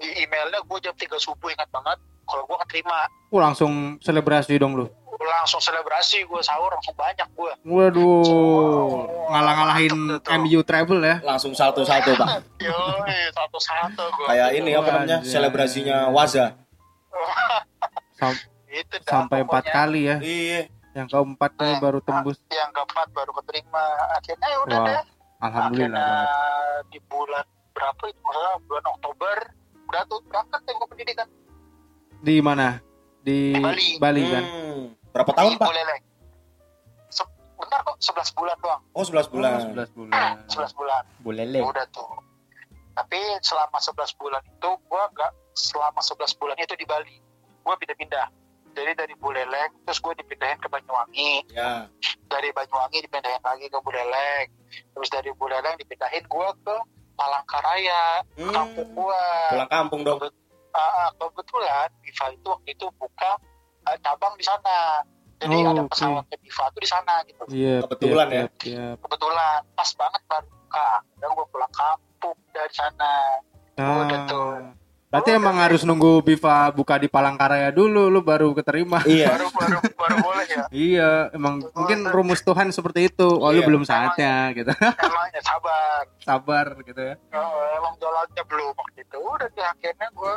di 0.00 0.08
emailnya 0.18 0.60
gue 0.60 0.78
jam 0.80 0.94
3 0.94 1.06
subuh 1.16 1.48
ingat 1.48 1.68
banget 1.68 1.98
kalau 2.24 2.42
gue 2.44 2.58
keterima 2.64 3.04
Oh 3.28 3.38
langsung 3.38 3.72
selebrasi 4.00 4.56
dong 4.56 4.74
lu. 4.74 4.88
langsung 5.20 5.60
selebrasi 5.60 6.24
gue 6.24 6.40
sahur 6.40 6.72
langsung 6.72 6.96
banyak 6.96 7.28
gue 7.30 7.52
Waduh, 7.62 9.04
ngalah-ngalahin 9.28 9.92
Mantep 9.92 10.24
tuh. 10.24 10.32
MU 10.38 10.60
travel 10.62 10.98
ya. 10.98 11.16
Langsung 11.20 11.52
satu-satu, 11.52 12.10
Pak. 12.14 12.28
yo 12.58 12.72
satu-satu 13.30 14.00
gue 14.10 14.26
Kayak 14.26 14.50
ini 14.54 14.70
apa 14.72 14.88
namanya? 14.90 15.18
Selebrasinya 15.20 16.08
Waza. 16.08 16.56
Sam- 18.16 18.40
itu 18.66 18.94
dah 18.96 19.10
sampai 19.10 19.42
empat 19.42 19.64
kali 19.66 20.00
ya. 20.06 20.16
Iya. 20.20 20.60
Yang 20.90 21.06
keempatnya 21.12 21.78
baru 21.78 22.00
tembus. 22.00 22.38
yang 22.48 22.70
keempat 22.70 23.06
baru 23.12 23.30
keterima 23.38 23.84
akhirnya 24.12 24.48
ya 24.48 24.58
udah 24.60 24.78
Wah, 24.78 24.86
deh 24.88 25.00
Alhamdulillah 25.40 26.00
akhirnya 26.00 26.82
di 26.88 26.98
bulan 27.04 27.44
berapa 27.70 28.02
itu 28.06 28.20
masalah 28.20 28.58
bulan 28.64 28.84
Oktober 28.90 29.36
udah 29.90 30.02
tuh 30.06 30.22
berangkat 30.24 30.60
deh 30.62 30.72
gue 30.72 30.88
pendidikan 30.88 31.28
Di 32.20 32.36
mana? 32.38 32.78
Di 33.20 33.52
Di 33.52 33.60
Bali. 33.98 34.22
kan. 34.24 34.44
Hmm. 34.44 34.84
Berapa 35.10 35.30
tahun, 35.34 35.50
di 35.50 35.58
Pak? 35.58 35.66
Buleleng 35.66 36.02
Se- 37.08 37.30
bentar 37.56 37.80
kok 37.82 37.96
11 37.98 38.30
bulan 38.32 38.56
doang 38.60 38.80
Oh, 38.92 39.02
11 39.02 39.26
bulan. 39.26 39.50
Oh, 39.50 39.60
11 39.66 39.90
bulan. 39.90 40.32
11 40.46 40.72
bulan 40.72 41.02
Boleh 41.20 41.44
udah 41.60 41.86
tuh 41.90 42.08
tapi 42.90 43.16
selama 43.40 43.78
11 43.78 44.12
bulan 44.14 44.42
itu 44.42 44.70
gua 44.84 45.08
nggak 45.08 45.32
selama 45.52 45.98
11 45.98 46.36
bulan 46.36 46.56
itu 46.56 46.74
di 46.74 46.84
Bali 46.84 47.16
gua 47.60 47.74
pindah-pindah 47.74 48.28
jadi 48.70 48.92
dari 48.94 49.14
Buleleng 49.14 49.72
terus 49.82 49.98
gue 49.98 50.14
dipindahin 50.14 50.54
ke 50.56 50.68
Banyuwangi 50.68 51.42
Ya. 51.50 51.90
dari 52.26 52.50
Banyuwangi 52.50 53.00
dipindahin 53.00 53.40
lagi 53.40 53.66
ke 53.66 53.78
Buleleng 53.78 54.46
terus 54.92 55.08
dari 55.08 55.30
Buleleng 55.32 55.74
dipindahin 55.76 56.22
gua 56.26 56.54
ke 56.56 56.76
Palangkaraya 57.20 58.02
Hmm. 58.34 58.48
kampung 58.50 58.88
gua 58.96 59.20
Pulang 59.50 59.68
kampung 59.68 60.00
dong. 60.00 60.18
Ah, 60.70 61.12
kebetulan 61.12 61.88
Viva 62.00 62.26
itu 62.30 62.46
waktu 62.46 62.70
itu 62.70 62.86
buka 62.96 63.36
ah, 63.84 63.96
cabang 64.00 64.32
di 64.34 64.42
sana 64.42 65.04
jadi 65.36 65.56
Oh, 65.58 65.72
ada 65.72 65.82
oke. 65.82 65.92
pesawatnya 65.92 66.36
Viva 66.38 66.64
itu 66.66 66.78
di 66.78 66.88
sana 66.88 67.14
gitu 67.24 67.42
Iya. 67.50 67.76
Kebetulan 67.84 68.26
ya. 68.26 68.40
Yep, 68.40 68.52
yep. 68.64 68.96
kebetulan 68.98 69.60
pas 69.70 69.90
banget 69.92 70.22
baru 70.24 70.46
buka 70.48 70.88
dan 71.14 71.28
gue 71.30 71.46
pulang 71.48 71.72
kampung 71.74 72.38
dari 72.50 72.72
sana 72.72 73.12
Ah. 73.76 74.04
Udah 74.04 74.20
tuh. 74.24 74.52
Berarti 75.10 75.34
emang 75.34 75.58
harus 75.58 75.82
nunggu 75.82 76.22
Biva 76.22 76.70
buka 76.70 76.94
di 76.94 77.10
Palangkaraya 77.10 77.74
dulu, 77.74 78.06
lu 78.06 78.22
baru 78.22 78.54
keterima. 78.54 79.02
Iya. 79.02 79.34
baru 79.34 79.46
baru 79.50 79.78
baru 79.98 80.16
boleh 80.22 80.46
ya 80.46 80.64
Iya, 80.70 81.10
emang 81.34 81.66
mungkin 81.74 82.06
rumus 82.06 82.46
Tuhan 82.46 82.70
seperti 82.70 83.10
itu. 83.10 83.26
Oh, 83.26 83.50
lu 83.50 83.58
Iya. 83.58 83.66
belum 83.66 83.82
saatnya 83.82 84.54
gitu. 84.54 84.70
emangnya 84.70 85.42
sabar 85.42 86.02
Sabar 86.22 86.66
gitu 86.86 87.02
ya. 87.02 87.18
Oh, 87.34 87.58
emang 87.74 87.98
jalannya 87.98 88.42
belum 88.46 88.70
waktu 88.70 89.02
itu 89.02 89.18
udah 89.18 89.50
di 89.50 89.62
akhirnya 89.66 90.08
gue 90.14 90.34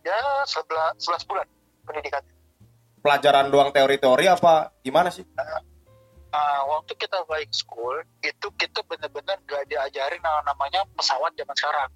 ya 0.00 0.16
sebelas 0.48 0.96
sebelas 0.96 1.22
bulan 1.28 1.44
pendidikan 1.84 2.24
Pelajaran 3.04 3.52
doang 3.52 3.68
teori-teori 3.68 4.24
apa 4.32 4.72
gimana 4.80 5.12
sih? 5.12 5.28
Ah, 6.32 6.64
waktu 6.64 6.96
kita 6.96 7.20
balik 7.28 7.52
school 7.52 8.00
itu 8.24 8.48
kita 8.56 8.80
benar-benar 8.88 9.36
gak 9.44 9.68
diajarin 9.68 10.24
yang 10.24 10.40
namanya 10.48 10.88
pesawat 10.96 11.36
zaman 11.36 11.52
sekarang 11.52 11.88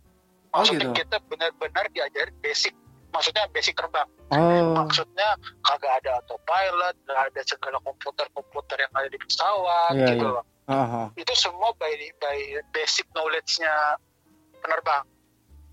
Oh, 0.54 0.62
maksudnya 0.62 0.86
gitu. 0.86 1.02
kita 1.02 1.16
benar-benar 1.26 1.84
diajarin 1.90 2.36
basic 2.38 2.72
maksudnya 3.10 3.44
basic 3.50 3.74
terbang 3.74 4.06
Oh. 4.30 4.74
maksudnya 4.74 5.34
kagak 5.62 6.02
ada 6.02 6.22
autopilot 6.22 6.94
gak 7.06 7.20
ada 7.30 7.40
segala 7.42 7.78
komputer-komputer 7.82 8.86
yang 8.86 8.92
ada 8.94 9.08
di 9.10 9.18
pesawat 9.18 9.92
Iya, 9.94 10.06
gitu 10.14 10.26
iya. 10.30 10.34
loh 10.38 10.44
Aha. 10.70 11.02
itu 11.14 11.32
semua 11.34 11.70
by, 11.76 11.90
by 12.22 12.38
basic 12.70 13.06
knowledge-nya 13.12 13.98
penerbang 14.62 15.04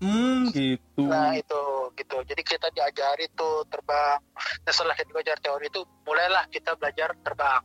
Hmm, 0.02 0.50
gitu. 0.50 1.06
Nah 1.06 1.38
itu 1.38 1.62
gitu. 1.94 2.16
Jadi 2.26 2.42
kita 2.42 2.74
diajari 2.74 3.30
tuh 3.38 3.62
terbang. 3.70 4.18
Nah, 4.66 4.72
setelah 4.74 4.98
kita 4.98 5.14
belajar 5.14 5.38
teori 5.38 5.70
itu, 5.70 5.86
mulailah 6.02 6.42
kita 6.50 6.74
belajar 6.74 7.14
terbang. 7.22 7.62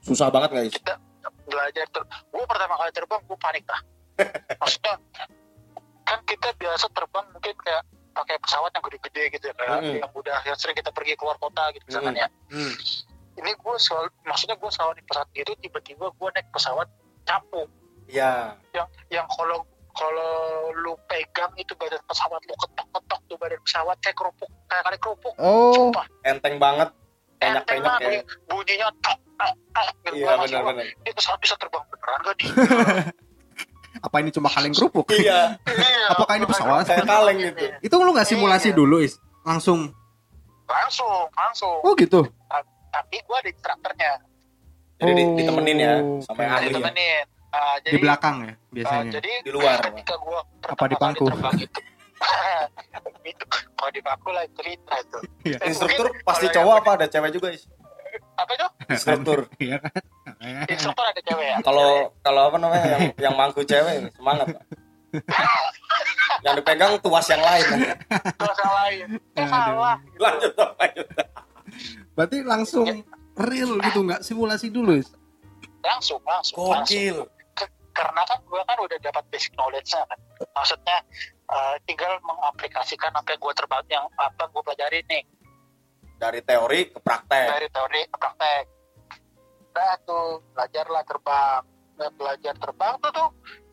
Susah 0.00 0.32
banget 0.32 0.56
guys. 0.56 0.72
Kita 0.72 0.96
belajar 1.44 1.84
ter. 1.92 2.00
Gue 2.32 2.44
pertama 2.48 2.80
kali 2.80 2.90
terbang, 2.96 3.20
gue 3.28 3.36
panik 3.36 3.64
lah. 3.68 3.80
Maksudnya 4.64 4.94
kan 6.10 6.20
kita 6.24 6.48
biasa 6.52 6.90
terbang 6.90 7.26
mungkin 7.30 7.54
kayak 7.56 7.82
pakai 8.10 8.36
pesawat 8.36 8.70
yang 8.70 8.82
gede-gede 8.82 9.24
gitu 9.30 9.44
ya, 9.46 9.54
kayak 9.54 9.78
Mm-mm. 9.80 9.96
yang 9.96 10.10
udah 10.12 10.38
yang 10.42 10.56
sering 10.56 10.74
kita 10.74 10.90
pergi 10.90 11.14
keluar 11.14 11.38
kota 11.38 11.70
gitu 11.70 11.86
misalkan 11.86 12.12
Mm-mm. 12.12 12.24
ya. 12.24 12.28
Hmm. 12.50 12.74
Ini 13.36 13.50
gue 13.54 13.74
selalu, 13.78 14.10
maksudnya 14.20 14.56
gue 14.56 14.68
selalu 14.68 14.90
naik 14.92 15.06
pesawat 15.06 15.28
gitu, 15.30 15.50
tiba-tiba 15.56 16.04
gue 16.10 16.28
naik 16.30 16.48
pesawat 16.50 16.88
capung. 17.22 17.70
Iya. 18.04 18.58
Yang 18.72 18.88
yang 19.08 19.26
kalau 19.30 19.62
kalau 19.90 20.32
lu 20.76 20.98
pegang 21.06 21.54
itu 21.54 21.70
badan 21.74 22.02
pesawat 22.04 22.42
lu 22.42 22.54
ketok-ketok 22.56 23.20
tuh 23.24 23.36
badan 23.36 23.60
pesawat 23.60 23.96
kayak 24.00 24.16
kerupuk 24.16 24.50
kayak 24.66 24.82
kali 24.82 24.98
kerupuk 24.98 25.34
Oh, 25.36 25.70
sumpah 25.72 26.06
Enteng 26.22 26.58
banget. 26.58 26.90
enteng 27.38 27.62
Banyak-banyak 27.64 27.82
banget 27.82 28.00
ya. 28.00 28.06
bunyi- 28.06 28.26
bunyinya 28.46 28.88
tok 29.00 29.18
tok 29.34 29.54
tok 29.70 29.88
gitu 30.00 30.14
Iya 30.16 30.26
wah, 30.26 30.36
benar-benar. 30.40 30.84
ini 30.86 31.10
pesawat 31.12 31.38
bisa 31.38 31.54
terbang 31.56 31.84
beneran 31.86 32.18
gak 32.20 32.34
nih 32.36 32.48
apa 34.00 34.16
ini 34.18 34.30
cuma 34.30 34.48
kaleng 34.48 34.72
kerupuk? 34.72 35.06
Iya. 35.10 35.56
Iya, 35.70 36.06
Apakah 36.10 36.34
ini 36.34 36.44
pesawat? 36.44 36.84
Kayak 36.84 37.06
kaleng 37.06 37.38
gitu. 37.38 37.64
Itu 37.80 37.94
lu 37.96 38.10
nggak 38.10 38.26
simulasi 38.26 38.68
Iya. 38.70 38.76
dulu, 38.76 38.96
Is? 38.98 39.20
Langsung. 39.42 39.92
langsung 40.66 41.10
langsung 41.32 41.82
Oh, 41.82 41.94
gitu. 41.94 42.30
tapi 42.90 43.18
gua 43.24 43.38
ada 43.38 43.50
instrukturnya 43.50 44.22
Jadi 44.96 45.12
di- 45.12 45.24
Oh, 45.24 45.34
ditemenin 45.34 45.76
ya 45.76 45.94
ahli 46.38 46.46
ya. 46.62 46.70
ditemenin 46.70 47.24
Di 47.26 47.82
jadi 47.84 47.96
belakang 47.98 48.36
ya 48.40 48.52
ah, 48.52 48.56
biasanya. 48.70 49.10
jadi 49.12 49.30
Di 49.42 49.50
luar, 49.50 49.82
ketika 49.82 50.14
gua 50.16 50.46
Apa 50.62 50.84
di 50.86 50.94
pangku? 50.94 51.26
itu 53.26 53.44
kalau 53.74 53.90
di 53.90 53.98
pangku 54.00 54.30
lah 54.30 54.46
cerita 54.52 54.94
itu 54.96 55.18
Iya. 55.44 55.58
Instruktur 55.66 56.06
pasti 56.22 56.46
cowok 56.48 56.74
apa 56.78 56.90
ada 56.94 57.06
cewek 57.08 57.30
juga 57.32 57.50
Is? 57.50 57.66
Apa 58.40 58.52
itu 58.56 58.66
Instruktur. 58.90 59.38
Iya 59.62 59.76
kan? 59.78 59.92
instruktur 60.66 61.04
ada 61.04 61.20
cewek 61.20 61.46
ya 61.46 61.56
Kalau 61.60 61.90
kalau 62.20 62.42
apa 62.48 62.56
namanya 62.56 62.86
yang 62.90 63.02
yang 63.20 63.34
mangku 63.36 63.60
cewek 63.62 64.08
semangat. 64.16 64.46
Pak. 64.56 64.64
yang 66.40 66.54
dipegang 66.56 66.92
tuas 67.02 67.26
yang 67.28 67.42
lain. 67.42 67.66
terus 68.38 68.56
yang 68.56 68.74
lain 68.74 69.06
Eh, 69.34 69.46
salah 69.46 69.96
Lanjut 70.16 70.52
Pak, 70.54 70.70
lanjut. 70.78 71.06
Berarti 72.14 72.36
langsung 72.42 72.86
real 73.36 73.70
gitu 73.80 74.00
nggak 74.02 74.22
simulasi 74.22 74.68
dulu, 74.68 74.96
Is? 74.96 75.10
langsung 75.80 76.20
langsung 76.22 76.60
langsung 76.60 76.84
Gokil. 76.84 77.18
Karena 77.90 78.22
kan 78.22 78.38
gue 78.40 78.60
kan 78.62 78.78
udah 78.78 78.98
dapat 79.00 79.24
basic 79.28 79.52
knowledge 79.54 79.92
kan 79.92 80.18
maksudnya 80.50 80.96
eh, 81.48 81.74
tinggal 81.84 82.16
mengaplikasikan 82.22 83.10
apa 83.10 83.34
yang 83.34 83.40
gue 83.40 83.54
terbang 83.54 83.84
yang 83.90 84.04
apa 84.16 84.44
gue 84.46 84.62
pelajari 84.62 84.98
nih 85.08 85.22
Dari 86.20 86.40
teori 86.40 86.80
ke 86.86 86.98
praktek. 87.00 87.48
dari 87.50 87.68
teori 87.68 88.00
ke 88.04 88.16
praktek 88.16 88.64
nah 89.70 89.94
tuh 90.02 90.26
belajarlah 90.52 91.02
terbang 91.02 91.62
nah, 91.94 92.10
belajar 92.12 92.54
terbang 92.54 92.94
tuh 92.98 93.10
tuh 93.10 93.28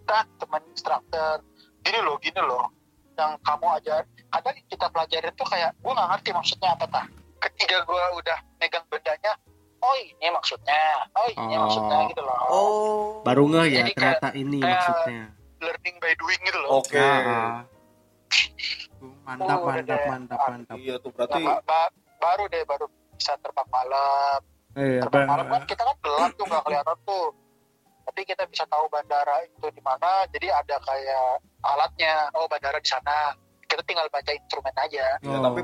nah 0.06 0.24
teman 0.38 0.62
instruktur 0.66 1.44
gini 1.82 2.00
loh 2.00 2.16
gini 2.18 2.38
loh 2.40 2.70
yang 3.14 3.36
kamu 3.42 3.68
ajar 3.76 4.02
kadang 4.30 4.56
kita 4.64 4.88
pelajarin 4.88 5.34
tuh 5.34 5.44
kayak 5.44 5.74
gue 5.76 5.92
nggak 5.92 6.08
ngerti 6.08 6.30
maksudnya 6.32 6.70
apa 6.72 6.86
tah 6.88 7.06
ketika 7.42 7.82
gue 7.82 8.04
udah 8.16 8.38
megang 8.56 8.86
bendanya 8.88 9.34
oh 9.78 9.96
ini 9.98 10.28
maksudnya 10.30 10.82
oh 11.12 11.28
ini 11.28 11.54
Oh. 11.54 11.62
maksudnya 11.66 11.98
gitu 12.08 12.22
loh 12.22 12.40
Oh. 12.48 13.06
Baru 13.22 13.44
nggak 13.46 13.66
ya 13.66 13.76
Jadi 13.76 13.92
kayak- 13.92 14.22
ternyata 14.22 14.30
ini 14.34 14.58
kayak- 14.58 14.72
maksudnya. 14.72 15.24
learning 15.60 15.96
by 15.98 16.14
doing 16.16 16.40
gitu 16.42 16.60
loh 16.62 16.70
Oke. 16.78 17.02
Ah. 17.02 17.66
Mantap, 19.26 19.60
Oh, 19.60 19.66
mantap, 19.66 19.84
udah. 19.84 20.00
mantap, 20.08 20.40
mantap. 20.48 20.78
Iya 20.78 20.96
tuh 20.98 21.10
Nah, 21.10 21.16
berarti 21.18 21.42
ba- 21.44 21.62
ba- 21.62 21.92
baru 22.18 22.44
deh 22.50 22.64
baru 22.66 22.86
bisa 23.16 23.34
terbang 23.42 23.70
malam. 23.70 24.40
Iya, 24.78 25.02
terbang 25.06 25.26
malam 25.26 25.46
kan 25.50 25.64
kita 25.66 25.82
kan 25.82 25.98
gelap 26.02 26.32
tuh 26.38 26.46
nggak 26.46 26.64
kelihatan 26.66 26.98
tuh. 27.06 27.28
Tapi 28.08 28.22
kita 28.24 28.44
bisa 28.48 28.64
tahu 28.70 28.88
bandara 28.88 29.44
itu 29.44 29.68
di 29.74 29.82
mana 29.84 30.24
jadi 30.32 30.48
ada 30.54 30.80
kayak 30.80 31.44
alatnya 31.62 32.14
oh 32.38 32.46
bandara 32.48 32.78
di 32.78 32.90
sana. 32.90 33.36
Kita 33.68 33.84
tinggal 33.84 34.08
baca 34.08 34.32
instrumen 34.32 34.76
aja. 34.80 35.20
Oh. 35.28 35.44
tapi 35.44 35.62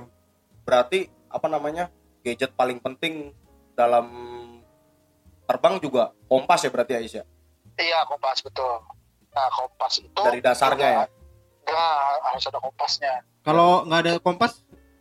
berarti 0.63 0.99
apa 1.31 1.47
namanya 1.47 1.87
gadget 2.23 2.51
paling 2.55 2.79
penting 2.79 3.31
dalam 3.75 4.07
terbang 5.43 5.79
juga 5.79 6.11
kompas 6.27 6.63
ya 6.63 6.69
berarti 6.71 6.93
Ais 6.99 7.13
ya? 7.15 7.23
Iya 7.79 8.05
kompas 8.05 8.43
betul. 8.43 8.81
Nah 9.33 9.47
kompas 9.49 9.93
itu 9.99 10.21
dari 10.21 10.39
dasarnya 10.43 10.87
ya? 10.87 11.03
juga- 11.05 11.21
enggak 11.63 11.95
harus 12.27 12.43
ada 12.47 12.59
kompasnya. 12.59 13.13
Kalau 13.43 13.69
nggak 13.87 13.99
ada 14.03 14.13
kompas, 14.19 14.51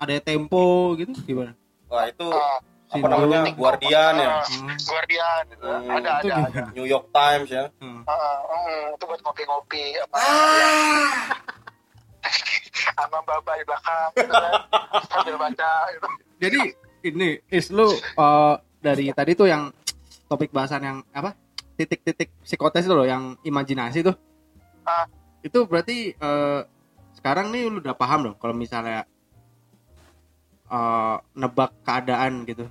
ada 0.03 0.19
tempo 0.19 0.99
gitu 0.99 1.15
gimana? 1.23 1.55
Wah 1.87 2.11
itu 2.11 2.27
Ah, 2.27 2.59
apa 2.93 3.09
namanya 3.09 3.49
Guardian 3.57 4.15
ya, 4.21 4.29
ah, 4.29 4.45
Hmm. 4.45 4.77
Guardian 4.85 5.43
gitu. 5.49 5.65
Hmm, 5.65 5.97
ada 5.97 6.11
Itu 6.21 6.29
ada 6.29 6.37
ada? 6.45 6.63
New 6.77 6.85
York 6.85 7.07
Times 7.09 7.49
ya. 7.49 7.65
Hmm. 7.81 8.05
Ah, 8.05 8.13
ah, 8.13 8.37
hmm, 8.45 8.97
itu 9.01 9.05
buat 9.09 9.21
ngopi-ngopi 9.25 9.85
apa 9.97 10.19
sama 12.73 13.19
bapak 13.25 13.55
di 13.61 13.65
belakang 13.65 14.09
gitu 14.17 14.33
kan 14.33 14.53
sambil 15.09 15.37
baca 15.41 15.73
gitu. 15.95 16.07
Jadi 16.43 16.61
ini 17.09 17.29
is 17.49 17.73
lu 17.73 17.89
eh, 17.97 18.55
dari 18.83 19.09
tadi 19.15 19.33
tuh 19.33 19.49
yang 19.49 19.73
topik 20.29 20.53
bahasan 20.53 20.83
yang 20.85 20.99
apa? 21.15 21.33
Titik-titik 21.79 22.29
psikotes 22.45 22.85
itu 22.85 22.93
loh 22.93 23.09
yang 23.09 23.41
imajinasi 23.41 24.05
tuh. 24.05 24.17
Ah. 24.85 25.09
Itu 25.41 25.65
berarti 25.65 26.13
eh, 26.13 26.61
sekarang 27.17 27.49
nih 27.55 27.73
lu 27.73 27.81
udah 27.81 27.97
paham 27.97 28.29
dong 28.29 28.37
kalau 28.37 28.53
misalnya 28.53 29.09
eh, 30.73 31.17
nebak 31.35 31.71
keadaan 31.83 32.45
gitu. 32.45 32.67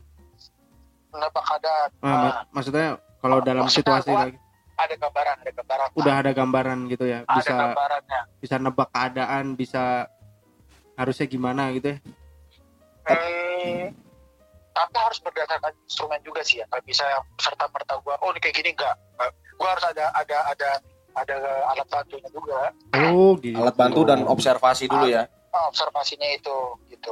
kenapa 1.12 1.40
keadaan. 1.44 1.90
Nah, 2.00 2.08
Ah, 2.08 2.22
mak- 2.24 2.48
maksudnya 2.52 2.88
kalau 3.20 3.38
dalam 3.42 3.68
Maksudnya 3.68 3.84
situasi 4.00 4.12
lagi. 4.12 4.38
ada 4.74 4.96
gambaran 4.96 5.36
ada 5.38 5.52
gambaran. 5.52 5.88
Udah 5.94 6.16
ada 6.18 6.32
gambaran 6.32 6.78
gitu 6.88 7.04
ya, 7.04 7.20
ada 7.22 7.36
bisa 7.36 7.52
gambarannya. 7.52 8.22
bisa 8.40 8.56
nebak 8.58 8.90
keadaan, 8.90 9.46
bisa 9.54 9.84
harusnya 10.96 11.28
gimana 11.28 11.68
gitu 11.72 11.94
ya. 11.94 11.98
Hmm, 13.04 13.92
tapi 14.72 14.96
harus 14.96 15.20
berdasarkan 15.20 15.74
instrumen 15.84 16.22
juga 16.22 16.42
sih 16.42 16.62
ya. 16.62 16.66
Nggak 16.66 16.84
bisa 16.86 17.04
serta 17.36 17.68
merta 17.68 18.00
gua 18.00 18.16
oh 18.22 18.32
ini 18.32 18.40
kayak 18.40 18.56
gini 18.56 18.70
enggak? 18.72 18.96
Gua 19.60 19.68
harus 19.68 19.86
ada 19.86 20.16
ada 20.16 20.38
ada 20.48 20.70
ada 21.12 21.36
alat 21.68 21.88
bantunya 21.92 22.30
juga. 22.32 22.72
Oh, 23.12 23.36
gitu. 23.38 23.60
Alat 23.60 23.76
bantu 23.76 24.08
dan 24.08 24.24
observasi 24.24 24.88
dulu 24.88 25.06
ya. 25.06 25.28
Ah, 25.52 25.68
observasinya 25.68 26.26
itu 26.32 26.56
gitu 26.88 27.12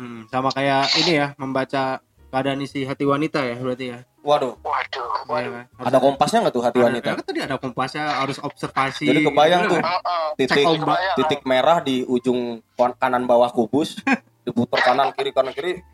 Hmm, 0.00 0.24
sama 0.32 0.48
kayak 0.48 0.96
ini 0.96 1.20
ya, 1.20 1.36
membaca 1.36 2.00
keadaan 2.32 2.64
isi 2.64 2.88
hati 2.88 3.04
wanita 3.04 3.44
ya 3.44 3.60
berarti 3.60 3.86
ya. 3.92 3.98
Waduh, 4.20 4.56
waduh 4.64 5.08
Iya 5.20 5.28
waduh 5.28 5.52
kan? 5.52 5.64
ada 5.88 5.98
kompasnya 6.00 6.38
nggak 6.44 6.54
tuh 6.56 6.64
hati 6.64 6.78
Ada- 6.80 6.86
wanita? 6.88 7.08
kan 7.12 7.24
tadi 7.24 7.40
ada 7.44 7.56
kompasnya 7.60 8.04
harus 8.16 8.40
observasi. 8.40 9.04
Jadi 9.04 9.20
kebayang 9.28 9.68
gitu 9.68 9.76
tuh. 9.76 9.80
kan. 9.80 10.00
Titik 10.40 10.64
ombak. 10.64 10.96
titik 11.20 11.40
merah 11.44 11.78
di 11.84 12.00
ujung 12.04 12.64
kanan 12.96 13.28
bawah 13.28 13.52
kubus, 13.52 14.00
diputar 14.48 14.80
kanan 14.80 15.12
kiri 15.12 15.36
kanan 15.36 15.52
kiri, 15.52 15.84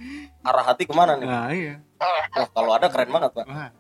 arah 0.43 0.63
hati 0.63 0.87
ke 0.87 0.95
mana 0.95 1.19
nih? 1.19 1.27
Nah, 1.27 1.51
iya. 1.51 1.75
Wah 1.99 2.47
kalau 2.55 2.79
ada 2.79 2.87
keren 2.87 3.11
banget 3.11 3.31
pak. 3.35 3.47
Wah. 3.51 3.71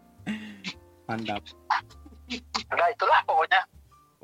Mantap. 1.06 1.42
nah 2.66 2.86
itulah 2.90 3.22
pokoknya 3.22 3.62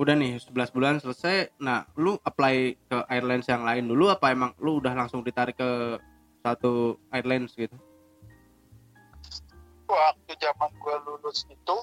Udah 0.02 0.18
nih 0.18 0.34
11 0.36 0.74
bulan 0.74 0.98
selesai. 0.98 1.54
Nah, 1.58 1.86
lu 1.94 2.18
apply 2.20 2.54
ke 2.82 2.98
airlines 3.06 3.46
yang 3.46 3.62
lain 3.62 3.86
dulu 3.86 4.10
apa 4.10 4.34
emang 4.34 4.50
lu 4.58 4.82
udah 4.82 4.90
langsung 4.92 5.22
ditarik 5.22 5.54
ke 5.54 5.70
satu 6.42 6.98
airlines 7.08 7.54
gitu? 7.54 7.78
waktu 9.84 10.32
zaman 10.40 10.72
gue 10.72 10.96
lulus 11.04 11.44
itu 11.46 11.76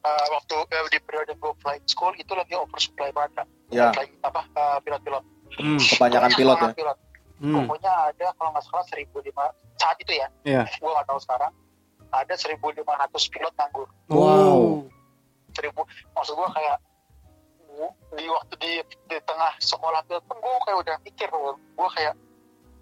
uh, 0.00 0.26
waktu 0.34 0.54
eh, 0.66 0.86
di 0.90 0.98
periode 1.00 1.38
gue 1.38 1.52
flight 1.56 1.86
school 1.86 2.10
itu 2.12 2.34
lagi 2.34 2.50
oversupply 2.52 3.14
banget 3.14 3.46
Ya, 3.70 3.90
Lagi 3.90 4.10
apa 4.20 4.42
uh, 4.52 4.78
pilot-pilot 4.82 5.24
Hmm. 5.54 5.78
kebanyakan 5.78 6.34
pilot 6.34 6.58
ya. 6.58 6.70
pilot 6.74 6.98
hmm. 7.38 7.54
pokoknya 7.54 7.92
ada 8.10 8.26
kalau 8.34 8.50
nggak 8.50 8.64
salah 8.66 8.82
1005 8.90 9.22
saat 9.78 9.96
itu 10.02 10.12
ya 10.12 10.26
Iya. 10.42 10.62
gue 10.66 10.90
nggak 10.90 11.06
tahu 11.06 11.18
sekarang 11.22 11.52
ada 12.10 12.34
1500 12.34 12.82
pilot 13.30 13.54
nganggur 13.54 13.86
Wow. 14.10 14.82
seribu 15.54 15.86
maksud 16.10 16.34
gue 16.34 16.48
kayak 16.50 16.76
di 18.12 18.24
waktu 18.26 18.54
di 18.56 18.72
di 19.04 19.18
tengah 19.20 19.52
sekolah 19.58 20.00
pilot 20.04 20.24
pun 20.24 20.36
gue 20.36 20.54
kayak 20.62 20.78
udah 20.80 20.96
mikir 21.00 21.28
gue 21.28 21.88
kayak 21.90 22.14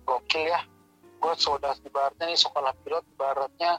gokil 0.02 0.44
ya 0.44 0.60
gue 1.16 1.34
sudah 1.34 1.72
ibaratnya 1.80 2.24
nih 2.26 2.36
sekolah 2.36 2.72
pilot 2.82 3.04
ibaratnya 3.10 3.72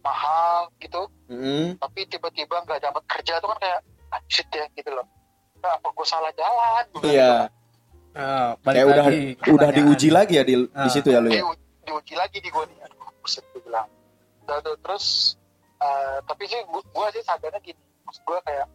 mahal 0.00 0.68
gitu 0.78 1.08
Mm-mm. 1.26 1.76
tapi 1.76 2.04
tiba-tiba 2.06 2.60
nggak 2.60 2.80
dapat 2.82 3.02
kerja 3.04 3.38
tuh 3.38 3.48
kan 3.48 3.58
kayak 3.58 3.80
anjir 4.10 4.46
ya 4.48 4.64
gitu 4.70 4.90
loh 4.90 5.06
nah, 5.58 5.74
apa 5.74 5.88
gue 5.90 6.06
salah 6.06 6.32
jalan 6.32 6.84
bilang 6.92 7.08
Iya, 7.08 7.32
Nah, 8.14 8.54
balik 8.62 8.78
kayak 8.78 8.86
udah 8.86 9.06
udah 9.50 9.70
diuji 9.74 10.08
lagi 10.08 10.38
ya 10.38 10.46
di 10.46 10.54
Ah. 10.70 10.86
di 10.86 10.90
situ 10.92 11.10
ya 11.10 11.18
lu 11.18 11.28
gitu. 11.28 11.40
ya. 11.40 11.50
Di- 11.50 11.62
diuji 11.84 12.14
lagi 12.14 12.38
di 12.38 12.46
gue 12.46 12.64
nih 12.64 12.78
aduh 12.80 13.10
buset 13.18 13.42
gue 13.50 13.60
bilang 13.60 13.88
Dan 14.44 14.60
tuh, 14.60 14.76
terus 14.78 15.34
eh, 15.76 16.16
tapi 16.22 16.46
sih 16.46 16.60
gue 16.62 17.06
sih 17.10 17.22
sadarnya 17.22 17.58
gini 17.58 17.80
maksud 18.04 18.22
gue 18.22 18.38
kayak 18.40 18.66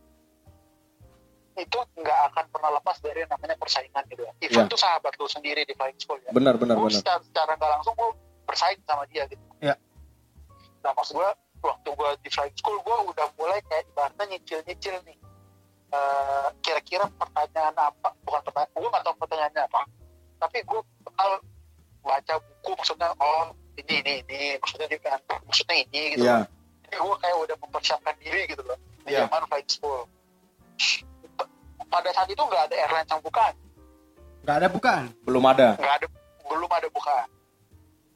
itu 1.59 1.77
nggak 1.95 2.19
akan 2.31 2.45
pernah 2.49 2.69
lepas 2.73 2.97
dari 2.99 3.21
yang 3.21 3.31
namanya 3.31 3.55
persaingan 3.55 4.03
gitu 4.07 4.21
ya 4.23 4.31
even 4.41 4.65
Iya. 4.65 4.71
tuh 4.71 4.79
sahabat 4.79 5.13
lu 5.15 5.27
sendiri 5.27 5.61
di 5.63 5.73
flying 5.73 5.99
school 5.99 6.19
ya 6.19 6.31
Benar 6.31 6.55
benar 6.55 6.75
benar. 6.75 6.91
secara, 6.91 7.19
secara 7.21 7.51
nggak 7.55 7.71
langsung 7.75 7.93
gue 7.93 8.09
bersaing 8.43 8.79
sama 8.83 9.03
dia 9.07 9.23
gitu 9.27 9.43
Iya. 9.59 9.75
nah 10.81 10.91
maksud 10.93 11.13
gue 11.15 11.29
waktu 11.59 11.89
gue 11.91 12.09
di 12.23 12.29
flying 12.29 12.55
school 12.55 12.77
gue 12.79 12.97
udah 13.07 13.27
mulai 13.35 13.59
kayak 13.67 13.83
ibaratnya 13.87 14.25
nyicil 14.29 14.59
nyicil 14.63 14.95
nih 15.03 15.17
Eh, 15.89 16.47
kira-kira 16.61 17.09
pertanyaan 17.17 17.73
apa 17.73 18.13
bukan 18.21 18.45
pertanyaan 18.45 18.77
gue 18.77 18.89
nggak 18.93 19.05
tahu 19.09 19.15
pertanyaannya 19.25 19.61
apa 19.65 19.81
tapi 20.37 20.61
gue 20.61 20.81
bakal 21.01 21.31
baca 22.05 22.33
buku 22.37 22.71
maksudnya 22.77 23.09
oh 23.17 23.49
ini 23.73 23.97
ini 24.05 24.13
ini 24.21 24.39
maksudnya 24.61 24.85
di 24.85 25.01
maksudnya 25.49 25.75
ini 25.81 26.01
gitu 26.13 26.29
Iya. 26.29 26.45
jadi 26.85 26.93
gue 26.93 27.15
kayak 27.17 27.37
udah 27.41 27.55
mempersiapkan 27.57 28.15
diri 28.21 28.41
gitu 28.45 28.61
loh 28.61 28.77
di 29.01 29.17
Iya. 29.17 29.25
zaman 29.25 29.41
flight 29.49 29.65
school 29.65 30.05
pada 31.89 32.09
saat 32.13 32.29
itu 32.29 32.39
nggak 32.39 32.63
ada 32.69 32.75
airline 32.85 33.09
yang 33.09 33.21
buka 33.21 33.45
Nggak 34.39 34.55
ada 34.55 34.67
bukan? 34.71 35.01
Belum 35.27 35.43
ada. 35.45 35.75
nggak 35.75 35.95
ada 35.99 36.07
belum 36.49 36.71
ada 36.73 36.89
bukaan 36.89 37.29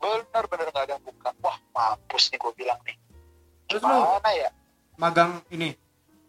benar-benar 0.04 0.68
nggak 0.74 0.84
ada 0.90 0.94
yang 0.98 1.06
buka 1.06 1.30
wah 1.40 1.58
mampus 1.72 2.34
nih 2.34 2.40
gue 2.42 2.54
bilang 2.58 2.80
nih 2.84 2.98
Terus 3.70 3.82
lu 3.86 4.00
ya 4.36 4.50
magang 4.98 5.42
ini 5.50 5.74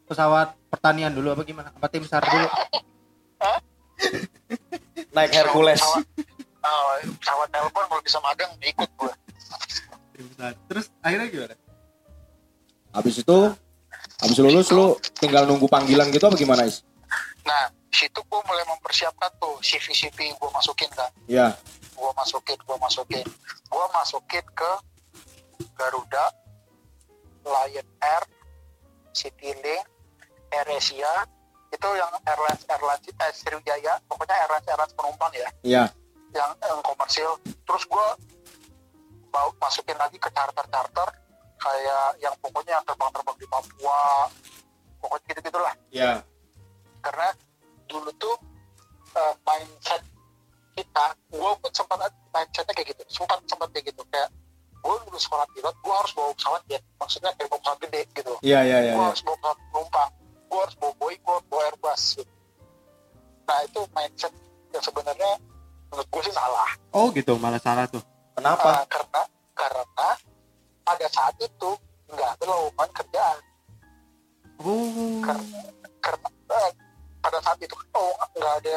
pesawat 0.04 0.52
pertanian 0.68 1.12
dulu 1.12 1.32
apa 1.32 1.42
gimana? 1.48 1.68
Apa 1.72 1.86
tim 1.88 2.04
SAR 2.04 2.24
dulu? 2.24 2.48
Naik 5.16 5.32
Hercules. 5.32 5.80
pesawat 5.80 6.04
oh, 6.64 6.92
pesawat 7.20 7.48
telepon 7.52 7.84
kalau 7.88 8.02
bisa 8.04 8.18
magang 8.20 8.50
ikut 8.60 8.90
gue. 8.96 9.12
Terus 10.70 10.86
akhirnya 11.00 11.26
gimana? 11.28 11.54
Habis 12.94 13.20
itu 13.20 13.38
habis 14.22 14.38
lulus 14.38 14.68
lu 14.70 14.96
tinggal 15.18 15.44
nunggu 15.48 15.66
panggilan 15.66 16.08
gitu 16.14 16.24
apa 16.30 16.36
gimana, 16.38 16.62
Is? 16.68 16.86
Nah 17.44 17.62
situ 17.92 18.18
gue 18.18 18.40
mulai 18.42 18.64
mempersiapkan 18.66 19.30
tuh 19.38 19.54
CV 19.60 19.92
CV 19.94 20.18
gue 20.34 20.50
masukin 20.50 20.90
kan 20.92 21.10
Iya. 21.30 21.54
gue 21.94 22.10
masukin 22.18 22.58
gue 22.58 22.76
masukin. 22.76 23.26
Gue 23.70 23.86
masukin 23.94 24.44
ke 24.50 24.72
Garuda 25.74 26.26
Lion 27.44 27.88
Air 28.02 28.24
Citylink 29.12 29.84
Air 30.50 30.68
Asia 30.68 31.12
itu 31.70 31.88
yang 31.94 32.10
airlines 32.26 32.62
airlines 32.66 33.02
eh, 33.06 33.32
Sriwijaya. 33.32 33.94
Pokoknya 34.06 34.34
airlines 34.42 34.66
airlines 34.66 34.94
penumpang 34.94 35.32
ya. 35.34 35.48
Iya. 35.62 35.84
yang, 36.34 36.50
yang 36.58 36.82
komersil. 36.82 37.30
Terus 37.46 37.86
gue 37.86 38.06
mau 39.30 39.48
masukin 39.58 39.94
lagi 39.94 40.18
ke 40.18 40.30
charter 40.30 40.66
charter 40.66 41.08
kayak 41.58 42.06
yang 42.18 42.34
pokoknya 42.42 42.78
yang 42.78 42.84
terbang-terbang 42.86 43.36
di 43.38 43.46
Papua. 43.46 44.02
Pokoknya 44.98 45.26
gitu 45.30 45.40
gitulah 45.46 45.74
Iya. 45.94 46.12
Karena 47.04 47.28
dulu 47.84 48.08
tuh 48.16 48.36
eh, 49.12 49.34
mindset 49.44 50.02
kita 50.74 51.04
gue 51.30 51.50
pun 51.60 51.70
sempat 51.70 51.98
mindsetnya 52.32 52.72
kayak 52.72 52.88
gitu 52.96 53.02
sempat 53.12 53.38
sempat 53.46 53.68
kayak 53.70 53.92
gitu 53.92 54.02
kayak 54.08 54.32
gue 54.80 54.94
lulus 55.08 55.24
sekolah 55.24 55.46
pilot 55.52 55.74
gue 55.78 55.94
harus 55.94 56.12
bawa 56.12 56.30
pesawat 56.34 56.62
jet 56.66 56.82
maksudnya 56.96 57.30
kayak 57.36 57.48
bawa 57.48 57.60
pesawat 57.62 57.78
gede 57.84 58.00
gitu 58.16 58.32
Iya, 58.42 58.60
iya, 58.64 58.78
iya. 58.90 58.92
gue 58.92 59.00
iya. 59.00 59.08
harus 59.12 59.22
bawa 59.22 59.36
pesawat 59.38 59.58
penumpang 59.70 60.10
gue 60.44 60.58
harus 60.60 60.76
bawa 60.80 60.92
Boeing 60.98 61.20
gue 61.20 61.32
harus 61.34 61.46
bawa 61.48 61.62
Airbus 61.68 62.02
gitu. 62.18 62.32
nah 63.44 63.58
itu 63.60 63.80
mindset 63.92 64.32
yang 64.72 64.82
sebenarnya 64.82 65.30
menurut 65.92 66.08
gue 66.10 66.22
sih 66.24 66.34
salah 66.34 66.70
Oh 66.94 67.10
gitu, 67.10 67.34
malah 67.42 67.58
salah 67.58 67.90
tuh. 67.90 67.98
Kenapa? 68.38 68.70
Ah, 68.70 68.86
karena 68.86 69.22
karena 69.50 70.08
pada 70.86 71.06
saat 71.10 71.34
itu 71.42 71.70
nggak 72.06 72.28
ada 72.38 72.44
lowongan 72.46 72.90
kerjaan 72.94 73.38
Oh. 74.62 75.18
karena 75.20 75.60
karena 75.98 76.28
eh, 76.54 76.70
pada 77.24 77.38
saat 77.40 77.56
itu 77.58 77.72
oh, 77.90 78.12
nggak 78.34 78.54
ada 78.60 78.76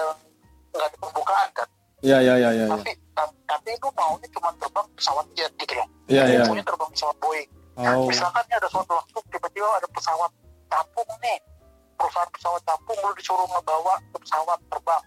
nggak 0.72 0.88
ada 0.88 0.98
pembukaan 0.98 1.50
kan 1.52 1.68
Iya, 2.00 2.22
iya, 2.22 2.34
iya, 2.38 2.50
iya. 2.54 2.64
iya. 2.64 2.66
tapi 2.70 2.94
ta- 3.12 3.36
tapi 3.44 3.70
itu 3.74 3.88
maunya 3.92 4.28
cuma 4.30 4.54
terbang 4.56 4.88
pesawat 4.94 5.26
jet 5.34 5.52
gitu 5.58 5.74
loh 5.74 5.88
Iya, 6.08 6.24
iya. 6.26 6.42
maunya 6.46 6.64
terbang 6.64 6.90
pesawat 6.90 7.18
Boeing 7.20 7.50
Oh. 7.78 8.10
misalkan 8.10 8.42
nih 8.50 8.58
ada 8.58 8.66
suatu 8.68 8.90
waktu 8.90 9.18
tiba-tiba 9.30 9.70
ada 9.70 9.86
pesawat 9.88 10.32
tampung 10.66 11.06
nih 11.22 11.38
perusahaan 11.94 12.26
pesawat 12.32 12.62
tampung 12.64 12.98
lu 12.98 13.14
disuruh 13.14 13.46
ngebawa 13.46 14.02
ke 14.02 14.18
pesawat 14.18 14.58
terbang 14.66 15.04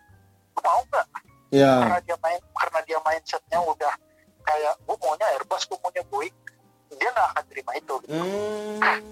lu 0.54 0.60
mau 0.60 0.80
nggak 0.86 1.06
Iya. 1.50 1.72
karena 1.82 1.98
dia 2.00 2.16
main 2.22 2.38
karena 2.54 2.80
dia 2.84 2.98
mindsetnya 3.02 3.58
udah 3.58 3.94
kayak 4.40 4.74
gue 4.80 4.96
maunya 4.98 5.26
Airbus 5.34 5.62
gue 5.66 5.78
maunya 5.78 6.02
Boeing 6.06 6.36
dia 6.94 7.10
nggak 7.10 7.28
akan 7.34 7.44
terima 7.48 7.72
itu 7.74 7.94
gitu. 8.02 8.14
Hmm. 8.14 9.02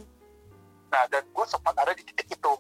nah 0.89 1.03
dan 1.07 1.23
gue 1.27 1.45
sempat 1.45 1.75
ada 1.75 1.93
di 1.93 2.03
titik 2.05 2.31
itu 2.33 2.53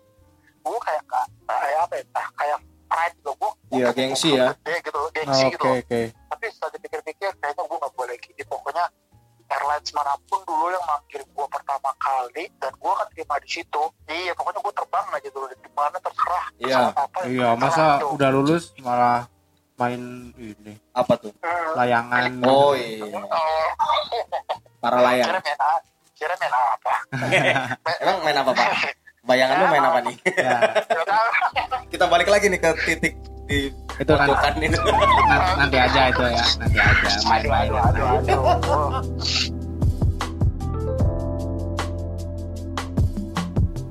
gue 0.69 0.81
kayak 0.83 1.03
kayak 1.43 1.79
apa 1.81 1.95
ya 1.97 2.05
ah, 2.15 2.29
kayak 2.35 2.59
pride 2.87 3.17
gitu 3.17 3.33
gue 3.35 3.53
Iya, 3.71 3.89
gengsi 3.91 4.31
ya. 4.33 4.49
gede 4.55 4.75
gitu 4.83 5.01
gengsi 5.11 5.45
Oke 5.45 5.53
gitu 5.55 5.67
oke. 5.75 6.01
tapi 6.29 6.45
setelah 6.49 6.73
dipikir-pikir 6.75 7.31
kayaknya 7.35 7.63
gue 7.63 7.79
gak 7.79 7.95
boleh 7.95 8.17
gini 8.19 8.43
pokoknya 8.45 8.85
airlines 9.49 9.91
mana 9.91 10.13
pun 10.23 10.41
dulu 10.43 10.69
yang 10.69 10.85
manggil 10.85 11.23
gue 11.23 11.47
pertama 11.49 11.91
kali 11.97 12.45
dan 12.55 12.69
gue 12.71 12.93
kan 12.95 13.07
terima 13.09 13.37
di 13.39 13.49
situ 13.51 13.83
iya 14.07 14.33
pokoknya 14.33 14.61
gue 14.61 14.75
terbang 14.75 15.07
aja 15.11 15.29
dulu 15.31 15.47
di 15.49 15.71
mana 15.71 15.97
terserah 15.99 16.45
Iya, 16.59 16.79
apa, 16.91 17.19
Iya 17.25 17.49
masa 17.55 17.85
itu. 17.97 18.07
udah 18.13 18.29
lulus 18.31 18.65
malah 18.79 19.25
main 19.77 20.03
ini 20.35 20.75
Apa 20.91 21.15
tuh? 21.17 21.33
Hmm. 21.39 21.71
layangan. 21.77 22.35
Oh 22.43 22.75
iya, 22.75 23.05
para 24.83 24.99
layang. 24.99 25.29
kira 25.29 25.41
main 25.41 25.59
kira 26.13 26.35
main 26.35 26.51
apa 26.53 26.95
Emang 28.03 28.19
main 28.21 28.37
apa 28.37 28.51
pak? 28.51 28.67
Bayangan 29.29 29.57
lu 29.61 29.67
main 29.69 29.85
apa 29.85 30.01
nih? 30.09 30.17
Ya, 30.41 30.41
Ya. 30.49 30.59
Kita 31.93 32.05
balik 32.09 32.33
lagi 32.33 32.49
nih 32.49 32.57
ke 32.57 32.71
titik 32.89 33.15
di 33.49 33.73
itu 33.73 34.13
kan 34.13 34.29
ini. 34.61 34.69
nanti, 34.77 35.53
nanti 35.57 35.77
aja 35.81 36.13
itu 36.13 36.21
ya 36.21 36.45
nanti 36.61 36.79
aja 36.79 37.09
aduh 37.09 37.25
main-main. 37.33 37.69
aduh 37.73 37.81
aduh 37.81 38.07
aduh 38.21 38.43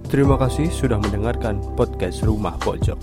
Terima 0.07 0.39
kasih 0.39 0.71
sudah 0.71 0.95
mendengarkan 1.03 1.59
podcast 1.75 2.23
Rumah 2.23 2.55
Pojok. 2.63 2.95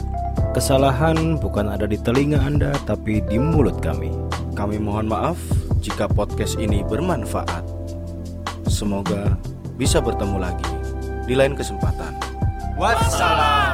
Kesalahan 0.57 1.37
bukan 1.37 1.69
ada 1.69 1.85
di 1.85 2.01
telinga 2.01 2.41
Anda, 2.41 2.73
tapi 2.89 3.21
di 3.29 3.37
mulut 3.37 3.85
kami. 3.85 4.09
Kami 4.57 4.81
mohon 4.81 5.13
maaf 5.13 5.37
jika 5.85 6.09
podcast 6.09 6.57
ini 6.57 6.81
bermanfaat. 6.81 7.61
Semoga 8.73 9.37
bisa 9.77 10.01
bertemu 10.01 10.39
lagi 10.41 10.74
di 11.25 11.35
lain 11.37 11.57
kesempatan. 11.57 12.13
Wassalam. 12.77 13.74